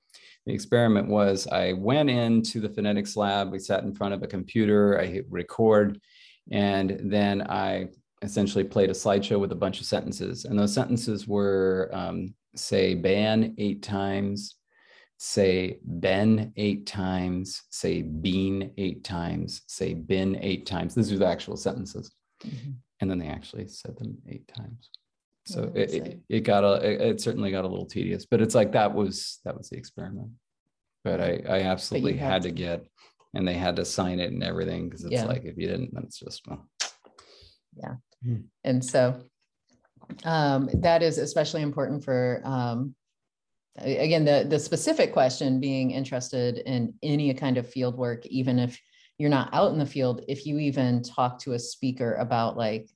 [0.46, 4.26] the experiment was I went into the phonetics lab, we sat in front of a
[4.26, 6.00] computer, I hit record,
[6.50, 7.88] and then I
[8.22, 10.44] essentially played a slideshow with a bunch of sentences.
[10.44, 14.56] And those sentences were um, say ban eight times,
[15.18, 20.94] say Ben eight times, say bean eight times, say bin eight times.
[20.94, 22.12] These are the actual sentences.
[22.44, 22.72] Mm-hmm.
[23.00, 24.90] And then they actually said them eight times
[25.44, 28.72] so it, it, it, got a it certainly got a little tedious but it's like
[28.72, 30.30] that was that was the experiment
[31.04, 32.86] but i i absolutely had to, to, get
[33.34, 35.24] and they had to sign it and everything because it's yeah.
[35.24, 36.64] like if you didn't then it's just well
[37.76, 38.36] yeah hmm.
[38.64, 39.20] and so
[40.24, 42.94] um that is especially important for um
[43.78, 48.78] again the the specific question being interested in any kind of field work even if
[49.18, 52.88] you're not out in the field if you even talk to a speaker about like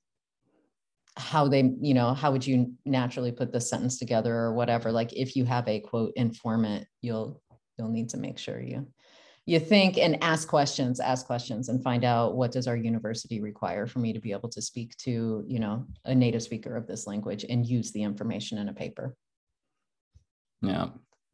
[1.17, 4.91] how they you know how would you naturally put this sentence together or whatever?
[4.91, 7.41] Like if you have a quote informant you'll
[7.77, 8.87] you'll need to make sure you
[9.45, 13.87] you think and ask questions ask questions and find out what does our university require
[13.87, 17.07] for me to be able to speak to you know a native speaker of this
[17.07, 19.15] language and use the information in a paper.
[20.61, 20.89] Yeah.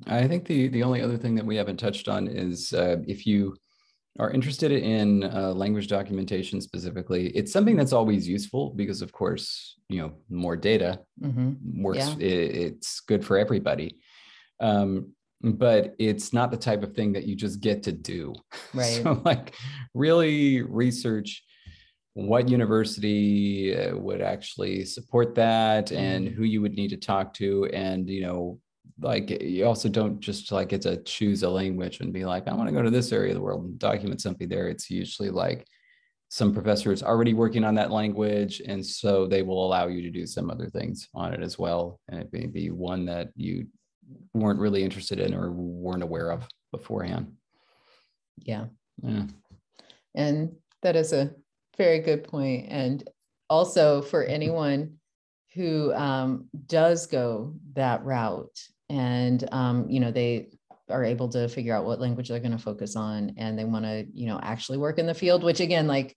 [0.07, 3.25] I think the the only other thing that we haven't touched on is uh, if
[3.25, 3.55] you
[4.20, 9.76] are interested in uh, language documentation specifically, it's something that's always useful because, of course,
[9.89, 11.82] you know, more data mm-hmm.
[11.82, 12.16] works.
[12.18, 12.28] Yeah.
[12.28, 13.97] It, it's good for everybody.
[14.59, 18.34] Um, but it's not the type of thing that you just get to do.
[18.74, 19.01] Right.
[19.03, 19.55] So, like,
[19.93, 21.43] really research
[22.16, 26.36] what university uh, would actually support that and mm-hmm.
[26.36, 28.59] who you would need to talk to and you know
[28.99, 32.53] like you also don't just like get to choose a language and be like, I
[32.53, 34.67] want to go to this area of the world and document something there.
[34.67, 35.67] It's usually like
[36.29, 38.61] some professor is already working on that language.
[38.65, 41.99] And so they will allow you to do some other things on it as well.
[42.09, 43.67] And it may be one that you
[44.34, 47.34] weren't really interested in or weren't aware of beforehand.
[48.38, 48.65] Yeah.
[49.01, 49.25] Yeah.
[50.15, 51.31] And that is a
[51.77, 52.67] very good point.
[52.69, 53.07] And
[53.49, 54.97] also for anyone
[55.54, 60.49] who um, does go that route and um, you know they
[60.89, 63.86] are able to figure out what language they're going to focus on and they want
[63.86, 66.16] to you know actually work in the field which again like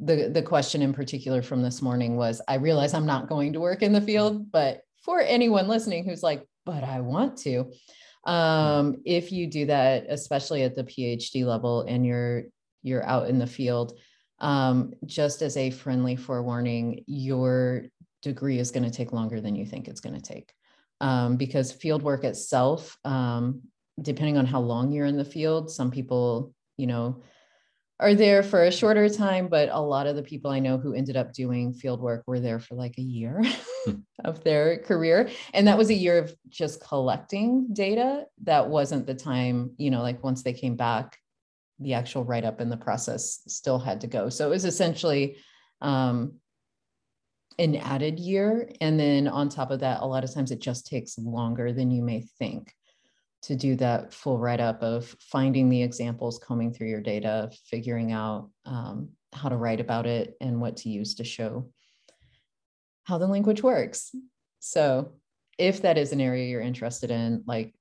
[0.00, 3.60] the the question in particular from this morning was i realize i'm not going to
[3.60, 7.70] work in the field but for anyone listening who's like but i want to
[8.24, 12.44] um, if you do that especially at the phd level and you're
[12.82, 13.98] you're out in the field
[14.38, 17.84] um, just as a friendly forewarning your
[18.22, 20.52] degree is going to take longer than you think it's going to take
[21.02, 23.60] um, because field work itself, um,
[24.00, 27.22] depending on how long you're in the field, some people, you know,
[28.00, 30.94] are there for a shorter time, but a lot of the people I know who
[30.94, 33.42] ended up doing field work were there for like a year
[33.84, 33.94] hmm.
[34.24, 35.28] of their career.
[35.54, 38.24] And that was a year of just collecting data.
[38.42, 41.16] That wasn't the time, you know, like once they came back,
[41.78, 44.28] the actual write up in the process still had to go.
[44.28, 45.36] So it was essentially
[45.80, 46.34] um,
[47.58, 48.70] an added year.
[48.80, 51.90] And then on top of that, a lot of times it just takes longer than
[51.90, 52.74] you may think
[53.42, 58.12] to do that full write up of finding the examples, combing through your data, figuring
[58.12, 61.68] out um, how to write about it and what to use to show
[63.04, 64.14] how the language works.
[64.60, 65.14] So,
[65.58, 67.74] if that is an area you're interested in, like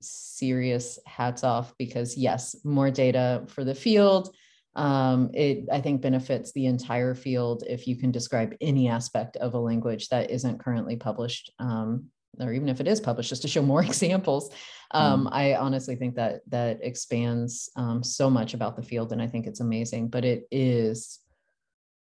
[0.00, 4.34] serious hats off because, yes, more data for the field
[4.74, 9.54] um, it i think benefits the entire field if you can describe any aspect of
[9.54, 12.06] a language that isn't currently published um,
[12.40, 14.50] or even if it is published just to show more examples
[14.92, 15.32] um, mm.
[15.32, 19.46] i honestly think that that expands um, so much about the field and i think
[19.46, 21.20] it's amazing but it is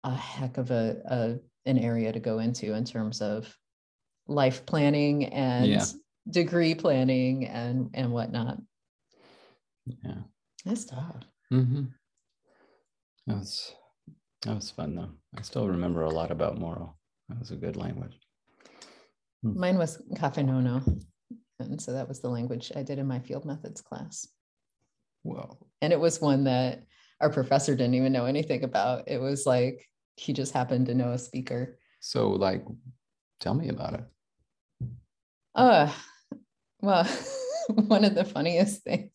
[0.03, 3.55] a heck of a, a an area to go into in terms of
[4.27, 5.85] life planning and yeah.
[6.29, 8.57] degree planning and and whatnot
[9.85, 10.21] yeah
[10.65, 11.15] that's tough
[11.51, 11.83] mm-hmm.
[13.27, 13.75] That was
[14.43, 15.11] that was fun though.
[15.37, 16.95] I still remember a lot about Moro.
[17.29, 18.17] That was a good language.
[19.43, 19.59] Hmm.
[19.59, 21.01] Mine was Kafenono.
[21.59, 24.27] And so that was the language I did in my field methods class.
[25.23, 25.57] Wow.
[25.81, 26.83] And it was one that
[27.19, 29.07] our professor didn't even know anything about.
[29.07, 31.77] It was like he just happened to know a speaker.
[31.99, 32.65] So like
[33.39, 34.05] tell me about it.
[35.53, 35.91] Uh
[36.81, 37.07] well
[37.67, 39.13] one of the funniest things.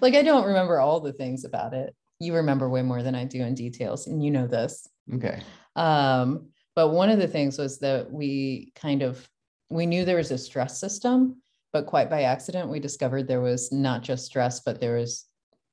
[0.00, 1.94] Like I don't remember all the things about it.
[2.22, 4.88] You remember way more than I do in details, and you know this.
[5.12, 5.42] Okay.
[5.76, 9.28] Um, but one of the things was that we kind of
[9.70, 11.42] we knew there was a stress system,
[11.72, 15.24] but quite by accident, we discovered there was not just stress, but there was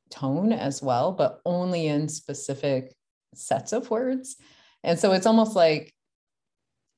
[0.10, 2.96] tone as well, but only in specific
[3.36, 4.38] sets of words.
[4.84, 5.94] And so it's almost like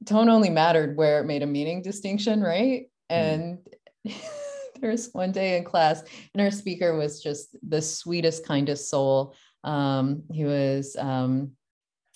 [0.05, 2.83] tone only mattered where it made a meaning distinction, right?
[3.11, 3.59] Mm.
[4.05, 4.13] And
[4.81, 6.03] there's one day in class,
[6.33, 9.35] and our speaker was just the sweetest, kindest soul.
[9.63, 11.51] Um, he was um,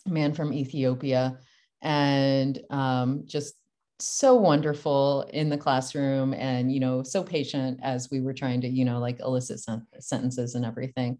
[0.05, 1.38] a man from Ethiopia
[1.82, 3.55] and um, just
[3.99, 8.68] so wonderful in the classroom and you know so patient as we were trying to
[8.68, 11.18] you know like elicit sen- sentences and everything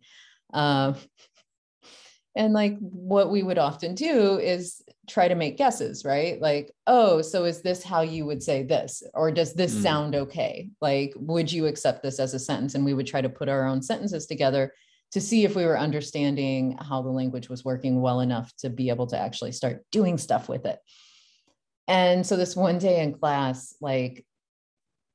[0.54, 0.96] um,
[2.36, 6.42] and like what we would often do is try to make guesses right?
[6.42, 9.04] Like oh so is this how you would say this?
[9.14, 9.84] Or does this mm.
[9.84, 10.70] sound okay?
[10.82, 12.76] Like would you accept this as a sentence?
[12.76, 14.74] And we would try to put our own sentences together
[15.12, 18.90] to see if we were understanding how the language was working well enough to be
[18.90, 20.80] able to actually start doing stuff with it.
[21.88, 24.26] And so this one day in class, like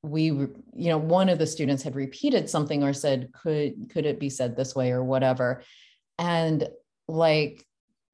[0.02, 4.18] we, you know, one of the students had repeated something or said, could, could it
[4.18, 5.62] be said this way or whatever.
[6.18, 6.68] And
[7.10, 7.64] like,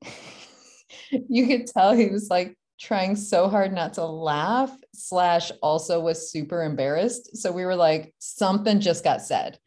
[1.11, 6.31] you could tell he was like trying so hard not to laugh slash also was
[6.31, 7.37] super embarrassed.
[7.37, 9.59] So we were like, something just got said.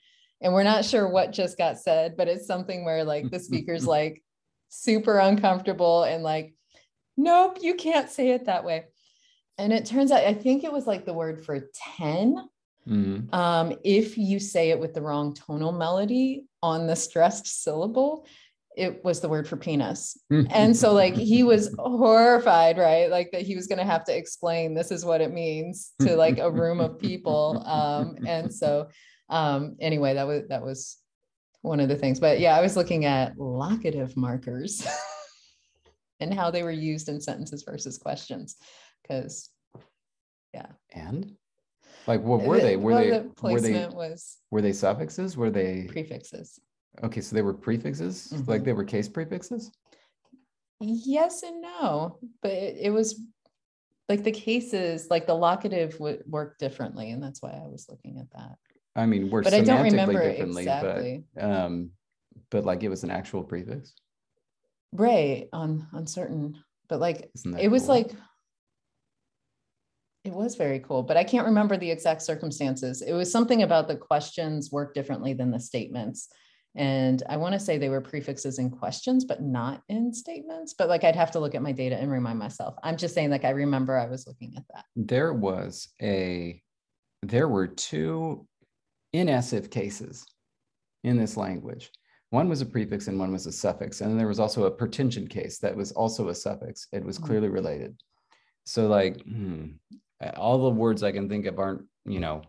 [0.42, 3.86] And we're not sure what just got said, but it's something where like the speaker's
[3.98, 4.24] like
[4.70, 6.54] super uncomfortable and like
[7.20, 8.86] nope, you can't say it that way.
[9.58, 12.50] And it turns out, I think it was like the word for 10.
[12.88, 13.36] Mm-hmm.
[13.36, 18.26] Um, if you say it with the wrong tonal melody on the stressed syllable,
[18.80, 20.18] it was the word for penis.
[20.30, 23.10] and so, like, he was horrified, right?
[23.10, 26.16] Like, that he was going to have to explain this is what it means to
[26.16, 27.64] like a room of people.
[27.66, 28.88] Um, and so,
[29.30, 30.98] um, anyway, that was, that was
[31.62, 32.20] one of the things.
[32.20, 34.88] But yeah, I was looking at locative markers.
[36.20, 38.56] and how they were used in sentences versus questions.
[39.02, 39.50] Because,
[40.54, 40.68] yeah.
[40.92, 41.36] And
[42.08, 42.76] like, what were they?
[42.76, 43.10] Were well, they?
[43.10, 43.88] The were they?
[43.88, 45.38] Was were they suffixes?
[45.38, 46.60] Were they prefixes?
[47.04, 48.50] Okay, so they were prefixes, mm-hmm.
[48.50, 49.72] like they were case prefixes.
[50.82, 53.22] Yes and no, but it, it was
[54.08, 58.18] like the cases, like the locative would work differently, and that's why I was looking
[58.18, 58.58] at that.
[58.96, 61.24] I mean, we're but I don't remember exactly.
[61.36, 61.92] but um,
[62.50, 63.94] but like it was an actual prefix
[64.94, 67.30] right on on certain but like
[67.60, 67.96] it was cool?
[67.96, 68.12] like
[70.24, 73.88] it was very cool but i can't remember the exact circumstances it was something about
[73.88, 76.30] the questions work differently than the statements
[76.76, 80.88] and i want to say they were prefixes in questions but not in statements but
[80.88, 83.46] like i'd have to look at my data and remind myself i'm just saying like
[83.46, 86.62] i remember i was looking at that there was a
[87.24, 88.46] there were two
[89.14, 90.26] inessive cases
[91.04, 91.92] in this language
[92.32, 94.02] one was a prefix and one was a suffix.
[94.02, 96.88] And then there was also a pretension case that was also a suffix.
[96.92, 97.26] It was hmm.
[97.26, 98.00] clearly related.
[98.66, 99.72] So, like, hmm,
[100.36, 102.44] all the words I can think of aren't, you know,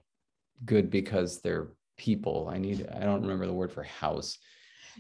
[0.65, 1.69] good because they're
[2.01, 2.51] people.
[2.51, 4.39] I need, I don't remember the word for house.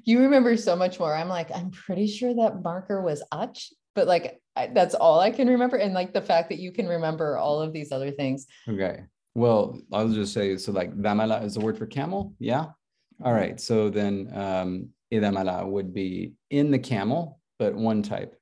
[0.05, 1.14] You remember so much more.
[1.14, 5.30] I'm like, I'm pretty sure that marker was ach, but like, I, that's all I
[5.30, 5.78] can remember.
[5.78, 8.46] And like the fact that you can remember all of these other things.
[8.68, 9.01] Okay.
[9.34, 12.34] Well, I'll just say so like damala is the word for camel.
[12.38, 12.66] Yeah.
[13.22, 18.34] All right, so then um, idamala would be in the camel, but one type.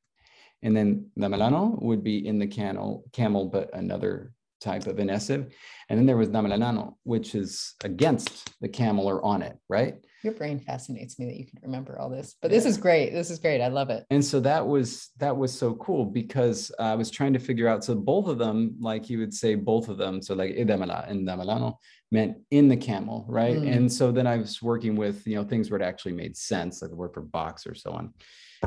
[0.63, 5.53] And then damalano would be in the camel, camel, but another type of inessive.
[5.89, 9.97] And then there was damalanano, which is against the camel or on it, right?
[10.25, 12.35] Your brain fascinates me that you can remember all this.
[12.43, 12.57] But yeah.
[12.57, 13.13] this is great.
[13.13, 13.61] This is great.
[13.61, 14.05] I love it.
[14.11, 17.85] And so that was that was so cool because I was trying to figure out.
[17.85, 20.21] So both of them, like you would say, both of them.
[20.21, 21.77] So like idamala and damalano
[22.11, 23.57] meant in the camel, right?
[23.57, 23.77] Mm.
[23.77, 26.83] And so then I was working with you know things where it actually made sense,
[26.83, 28.13] like the word for box or so on.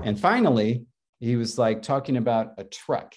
[0.02, 0.86] And finally,
[1.20, 3.14] he was like talking about a truck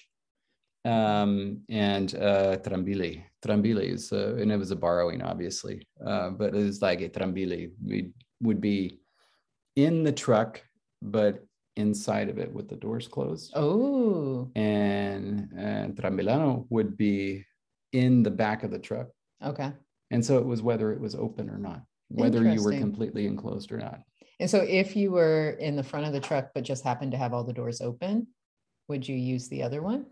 [0.85, 3.23] um, and uh, trambili.
[3.45, 7.09] Trambili is, uh, and it was a borrowing, obviously, uh, but it was like a
[7.09, 7.71] trambili.
[7.83, 8.11] We
[8.41, 8.99] would be
[9.75, 10.61] in the truck,
[11.01, 11.43] but
[11.75, 13.51] inside of it with the doors closed.
[13.55, 14.49] Oh.
[14.55, 17.43] And, and trambilano would be
[17.91, 19.07] in the back of the truck.
[19.43, 19.71] Okay.
[20.11, 23.71] And so it was whether it was open or not, whether you were completely enclosed
[23.71, 23.99] or not.
[24.39, 27.17] And so if you were in the front of the truck, but just happened to
[27.17, 28.27] have all the doors open,
[28.87, 30.05] would you use the other one?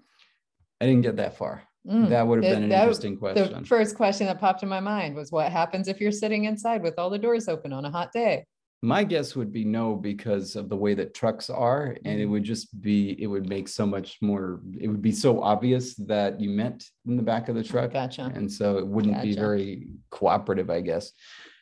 [0.82, 1.63] I didn't get that far.
[1.88, 3.61] Mm, that would have been an that, interesting question.
[3.61, 6.82] The first question that popped in my mind was what happens if you're sitting inside
[6.82, 8.45] with all the doors open on a hot day?
[8.86, 12.32] my guess would be no because of the way that trucks are and it Mhm.
[12.32, 16.38] would just be it would make so much more it would be so obvious that
[16.41, 18.30] you meant in the back of the truck Gotcha.
[18.36, 21.13] and so it wouldn't be very cooperative i guess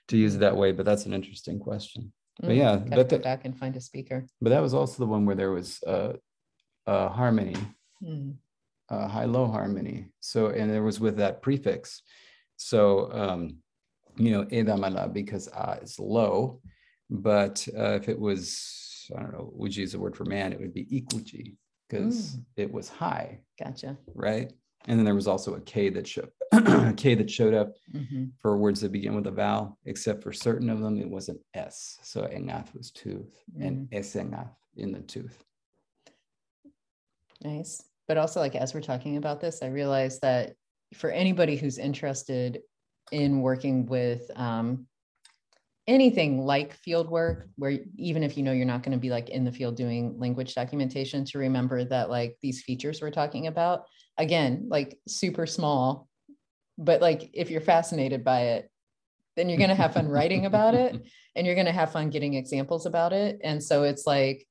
[0.08, 3.10] to use it that way but that's an interesting question but Mm, yeah gotta but
[3.10, 4.26] go the- back and find a speaker.
[4.42, 6.16] but that was also the one where there was a,
[6.88, 7.56] a harmony
[8.04, 8.34] Mm,
[8.92, 9.98] uh, high-low harmony.
[10.20, 12.02] So, and it was with that prefix.
[12.58, 12.82] So,
[13.22, 13.42] um,
[14.18, 16.62] you know, edamala because ah is low,
[17.10, 18.40] but uh, if it was,
[19.18, 21.56] I don't know, would you use the word for man, it would be ikuji
[21.88, 23.98] because it was high, Gotcha.
[24.14, 24.50] right?
[24.88, 28.32] And then there was also a K that showed a K that showed up Mhm.
[28.42, 31.40] for words that begin with a vowel, except for certain of them, it was an
[31.54, 32.00] S.
[32.04, 35.44] So engath was tooth and esengath in the tooth.
[37.44, 37.84] Nice.
[38.12, 40.56] But also, like, as we're talking about this, I realized that
[40.94, 42.60] for anybody who's interested
[43.14, 44.86] in working with um,
[45.88, 49.30] anything like field work, where even if you know you're not going to be like
[49.30, 53.86] in the field doing language documentation, to remember that like these features we're talking about,
[54.18, 56.10] again, like super small,
[56.78, 58.70] but like if you're fascinated by it,
[59.38, 61.02] then you're going to have fun writing about it
[61.38, 63.40] and you're going to have fun getting examples about it.
[63.42, 64.46] And so it's like,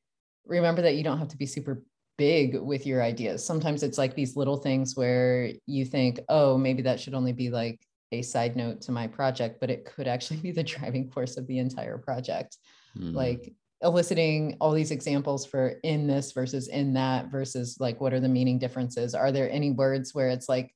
[0.46, 1.82] remember that you don't have to be super
[2.20, 3.42] big with your ideas.
[3.42, 7.48] Sometimes it's like these little things where you think, oh, maybe that should only be
[7.48, 7.80] like
[8.12, 11.46] a side note to my project, but it could actually be the driving force of
[11.46, 12.58] the entire project.
[12.94, 13.14] Mhm.
[13.14, 18.20] Like eliciting all these examples for in this versus in that versus like what are
[18.20, 19.14] the meaning differences?
[19.14, 20.74] Are there any words where it's like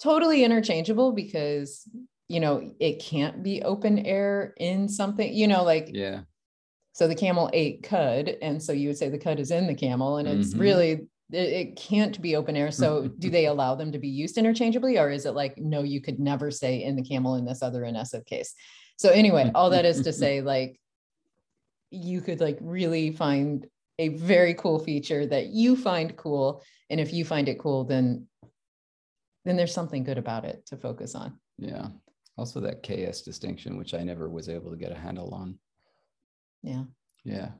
[0.00, 1.88] totally interchangeable because
[2.28, 6.20] you know it can't be open air in something, you know, like yeah.
[6.94, 9.74] So the camel ate cud, and so you would say the cud is in the
[9.74, 10.60] camel, and it's Mhm.
[10.60, 10.90] really
[11.32, 12.70] it, it can't be open air.
[12.70, 16.00] So do they allow them to be used interchangeably, or is it like no, you
[16.00, 18.54] could never say in the camel in this other inessive case?
[18.96, 20.80] So anyway, all that is to say, like
[21.90, 23.66] you could like really find
[23.98, 28.28] a very cool feature that you find cool, and if you find it cool, then
[29.44, 31.38] then there's something good about it to focus on.
[31.58, 31.88] Yeah.
[32.38, 35.58] Also that KS distinction, which I never was able to get a handle on.
[36.64, 36.84] Yeah.
[37.24, 37.50] Yeah.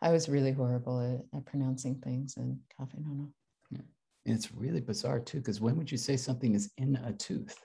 [0.00, 2.98] I was really horrible at, at pronouncing things and coffee.
[3.00, 3.28] No,
[3.70, 3.80] no.
[4.26, 7.56] And it's really bizarre too, because when would you say something is in a tooth?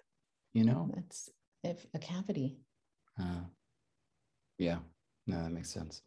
[0.53, 0.89] You know?
[0.97, 1.29] It's
[1.63, 2.57] if a cavity.
[3.19, 3.43] Uh,
[4.57, 4.79] yeah.
[5.27, 6.01] No, that makes sense.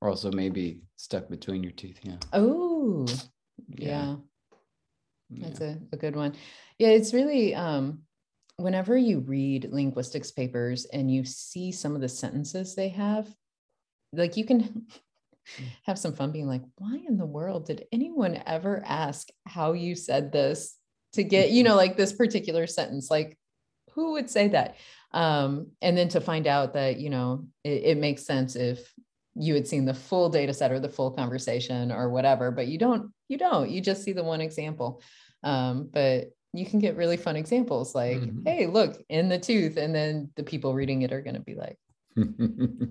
[0.00, 1.98] Or also maybe stuck between your teeth.
[2.02, 2.16] Yeah.
[2.32, 3.06] Oh,
[3.68, 4.16] yeah,
[5.30, 6.34] that's a, a good one.
[6.78, 8.02] Yeah, it's really um
[8.56, 13.32] whenever you read linguistics papers and you see some of the sentences they have,
[14.12, 14.86] like you can
[15.84, 19.94] have some fun being like, why in the world did anyone ever ask how you
[19.94, 20.76] said this
[21.14, 23.10] to get, you know, like this particular sentence?
[23.10, 23.38] Like,
[23.94, 24.76] who would say that?
[25.12, 28.92] Um, and then to find out that, you know, it, it makes sense if
[29.34, 32.78] you had seen the full data set or the full conversation or whatever, but you
[32.78, 35.02] don't, you don't, you just see the one example.
[35.42, 38.46] Um, but you can get really fun examples like, Mhm.
[38.46, 39.76] hey, look in the tooth.
[39.78, 41.78] And then the people reading it are going to be like.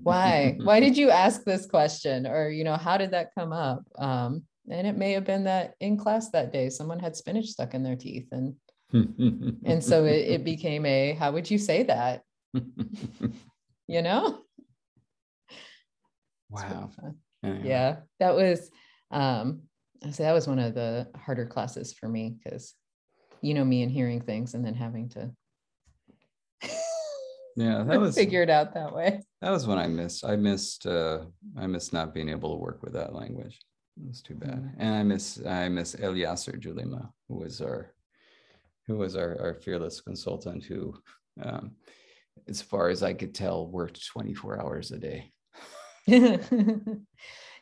[0.03, 0.57] Why?
[0.63, 2.25] Why did you ask this question?
[2.25, 3.83] Or you know how did that come up?
[3.97, 7.73] Um and it may have been that in class that day someone had spinach stuck
[7.73, 8.55] in their teeth and
[8.93, 12.23] and so it, it became a how would you say that?
[13.87, 14.39] You know?
[16.49, 16.91] Wow.
[17.43, 17.67] Anyway.
[17.67, 18.69] yeah that was
[19.09, 19.63] um
[20.05, 22.75] I say that was one of the harder classes for me because
[23.41, 25.31] you know me and hearing things and then having to
[27.55, 30.23] Yeah, that was figured out that way that was when I missed.
[30.23, 31.25] I missed uh
[31.57, 33.59] I missed not being able to work with that language.
[33.97, 34.63] It was too bad.
[34.63, 34.73] Mm.
[34.77, 37.93] And I miss I miss Eliasser Julima, who was our
[38.87, 40.93] who was our, our fearless consultant who
[41.43, 41.71] um
[42.47, 45.31] as far as I could tell worked 24 hours a day.
[46.09, 46.99] I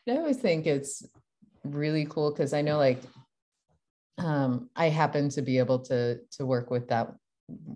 [0.07, 1.05] always think it's
[1.63, 3.01] really cool because I know like
[4.17, 7.13] um, I happen to be able to to work with that,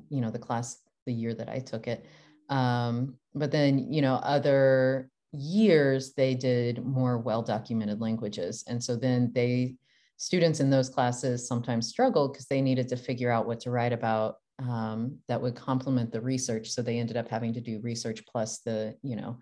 [0.09, 2.05] you know, the class the year that I took it.
[2.49, 8.63] Um, but then, you know, other years they did more well documented languages.
[8.67, 9.75] And so then they
[10.17, 13.93] students in those classes sometimes struggled because they needed to figure out what to write
[13.93, 16.69] about um, that would complement the research.
[16.69, 19.37] So they ended up having to do research plus the, you know,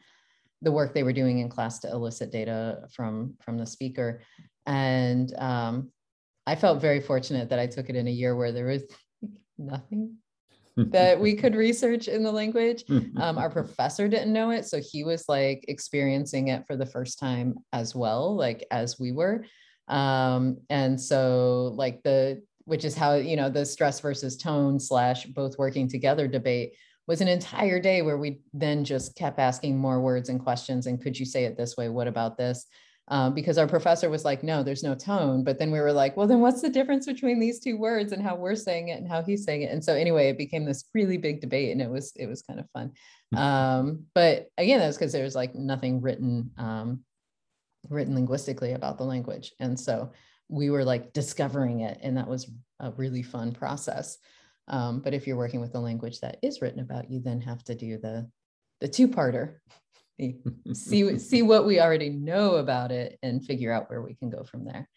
[0.62, 4.22] the work they were doing in class to elicit data from from the speaker
[4.66, 5.92] and um,
[6.46, 8.84] i felt very fortunate that i took it in a year where there was
[9.58, 10.16] nothing
[10.90, 12.84] that we could research in the language.
[12.90, 17.20] Um, our professor didn't know it so he was like experiencing it for the first
[17.20, 19.46] time as well like as we were.
[19.88, 25.26] Um, and so like the which is how you know the stress versus tone slash
[25.26, 26.74] both working together debate
[27.08, 31.02] was an entire day where we then just kept asking more words and questions and
[31.02, 31.90] could you say it this way?
[31.90, 32.68] What about this
[33.12, 35.44] um, because our professor was like no there's no tone.
[35.44, 38.24] But then we were like well then what's the difference between these two words and
[38.24, 39.72] how we're saying it and how he's saying it?
[39.72, 42.60] And so anyway it became this really big debate and it was it was kind
[42.60, 42.94] of fun.
[43.34, 43.38] Hmm.
[43.38, 47.04] um, but again that was because there was like nothing written um,
[47.90, 49.54] written linguistically about the language.
[49.60, 50.14] And so
[50.48, 52.50] we were like discovering it and that was
[52.80, 54.18] a really fun process.
[54.70, 57.64] Um, but if you're working with a language that is written about, you then have
[57.66, 58.30] to do the
[58.80, 59.58] the two-parter.
[60.74, 64.44] See see what we already know about it and figure out where we can go
[64.44, 64.90] from there.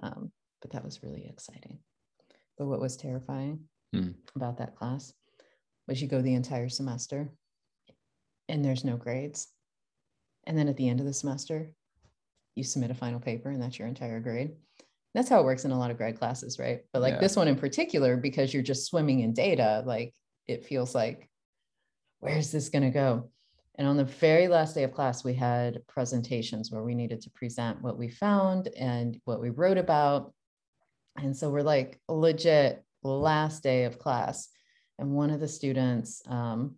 [0.00, 1.78] Um, but that was really exciting.
[2.58, 3.60] But what was terrifying
[3.92, 4.10] hmm.
[4.36, 5.12] about that class
[5.88, 7.30] was you go the entire semester
[8.48, 9.48] and there's no grades.
[10.46, 11.72] And then at the end of the semester,
[12.54, 14.52] you submit a final paper and that's your entire grade
[15.14, 17.20] that's how it works in a lot of grad classes right but like yeah.
[17.20, 20.14] this one in particular because you're just swimming in data like
[20.46, 21.28] it feels like
[22.20, 23.30] where's this going to go
[23.76, 27.30] and on the very last day of class we had presentations where we needed to
[27.30, 30.32] present what we found and what we wrote about.
[31.16, 34.48] And so we're like legit last day of class.
[34.98, 36.76] And one of the students um,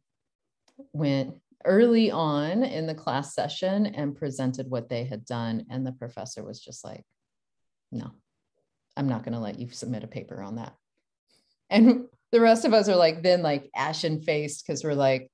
[0.93, 1.35] went
[1.65, 5.67] early on in the class session and presented what they had done.
[5.71, 7.05] And the professor was just like
[7.93, 8.11] no
[8.97, 10.75] I'm not going to let you submit a paper on that.
[11.69, 15.31] And the rest of us are like, then like ashen faced because we're like,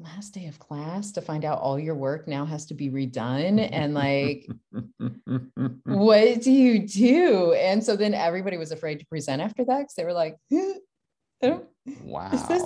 [0.00, 3.68] last day of class to find out all your work now has to be redone.
[3.70, 4.48] And like,
[5.84, 7.52] what do you do?
[7.52, 10.36] And so then everybody was afraid to present after that because they were like,
[12.02, 12.30] wow.
[12.32, 12.62] Is this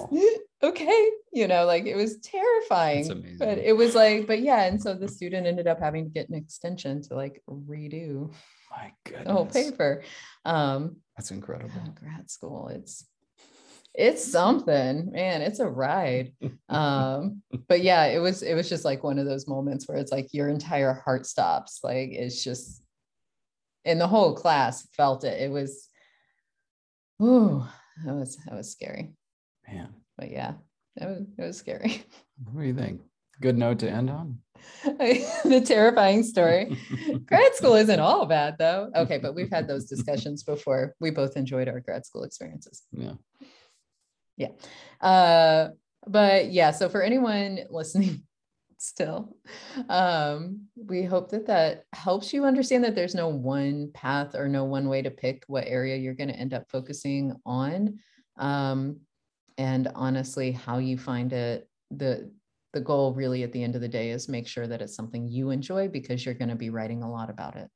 [0.62, 1.10] okay?
[1.32, 3.36] You know, like it was terrifying.
[3.38, 4.64] But it was like, but yeah.
[4.64, 8.32] And so the student ended up having to get an extension to like redo
[8.76, 9.26] my goodness.
[9.26, 10.02] The whole paper.
[10.44, 11.94] Um, That's incredible.
[11.94, 12.68] grad school.
[12.68, 13.06] It's
[13.94, 15.40] it's something, man.
[15.42, 16.32] It's a ride.
[16.68, 20.10] Um, but yeah, it was it was just like one of those moments where it's
[20.10, 21.80] like your entire heart stops.
[21.84, 22.82] Like it's just
[23.84, 25.40] and the whole class felt it.
[25.40, 25.88] It was
[27.20, 27.70] oh,
[28.04, 29.12] that was that was scary.
[29.68, 29.94] Man.
[30.18, 30.54] But yeah,
[30.96, 32.02] that was it was scary.
[32.50, 33.00] What do you think?
[33.40, 34.38] Good note to end on.
[34.84, 36.76] the terrifying story.
[37.26, 38.90] grad school isn't all bad though.
[38.96, 40.96] Okay, but we've had those discussions before.
[40.98, 42.82] We both enjoyed our grad school experiences.
[42.90, 43.12] Yeah.
[44.36, 44.48] Yeah.
[45.00, 45.70] Uh,
[46.06, 48.22] but yeah, so for anyone listening
[48.78, 49.36] still,
[49.88, 54.64] um, we hope that that helps you understand that there's no one path or no
[54.64, 57.98] one way to pick what area you're going to end up focusing on.
[58.36, 59.00] Um,
[59.56, 62.30] and honestly, how you find it, the
[62.72, 65.28] the goal really at the end of the day is make sure that it's something
[65.28, 67.70] you enjoy because you're going to be writing a lot about it.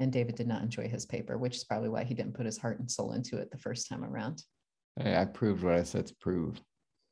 [0.00, 2.58] And David did not enjoy his paper, which is probably why he didn't put his
[2.58, 4.42] heart and soul into it the first time around.
[4.98, 6.60] I proved what I said to prove.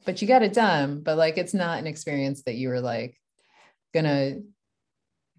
[0.04, 1.00] But you got it done.
[1.00, 3.16] But like, it's not an experience that you were like
[3.92, 4.40] gonna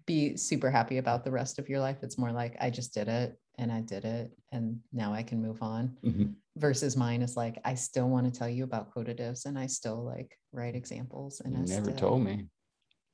[0.06, 1.98] be super happy about the rest of your life.
[2.02, 5.42] It's more like I just did it and I did it and now I can
[5.42, 5.96] move on.
[6.04, 6.32] Mm-hmm.
[6.56, 10.04] Versus mine is like I still want to tell you about quotatives and I still
[10.04, 12.46] like write examples and you I never still, told me.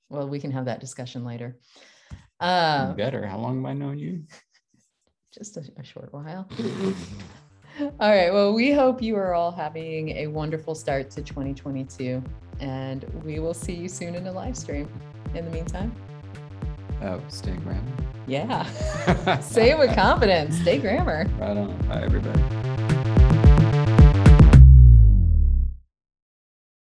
[0.09, 1.57] Well, we can have that discussion later.
[2.41, 3.26] Uh, better.
[3.26, 4.24] How long have I known you?
[5.33, 6.49] Just a, a short while.
[8.01, 8.33] all right.
[8.33, 12.22] Well, we hope you are all having a wonderful start to 2022,
[12.61, 14.89] and we will see you soon in a live stream.
[15.35, 15.95] In the meantime,
[17.03, 17.81] Oh, stay grammar.
[18.26, 18.64] Yeah.
[19.41, 20.59] Say it with confidence.
[20.59, 21.26] Stay grammar.
[21.39, 21.76] Right on.
[21.89, 22.70] Bye, everybody.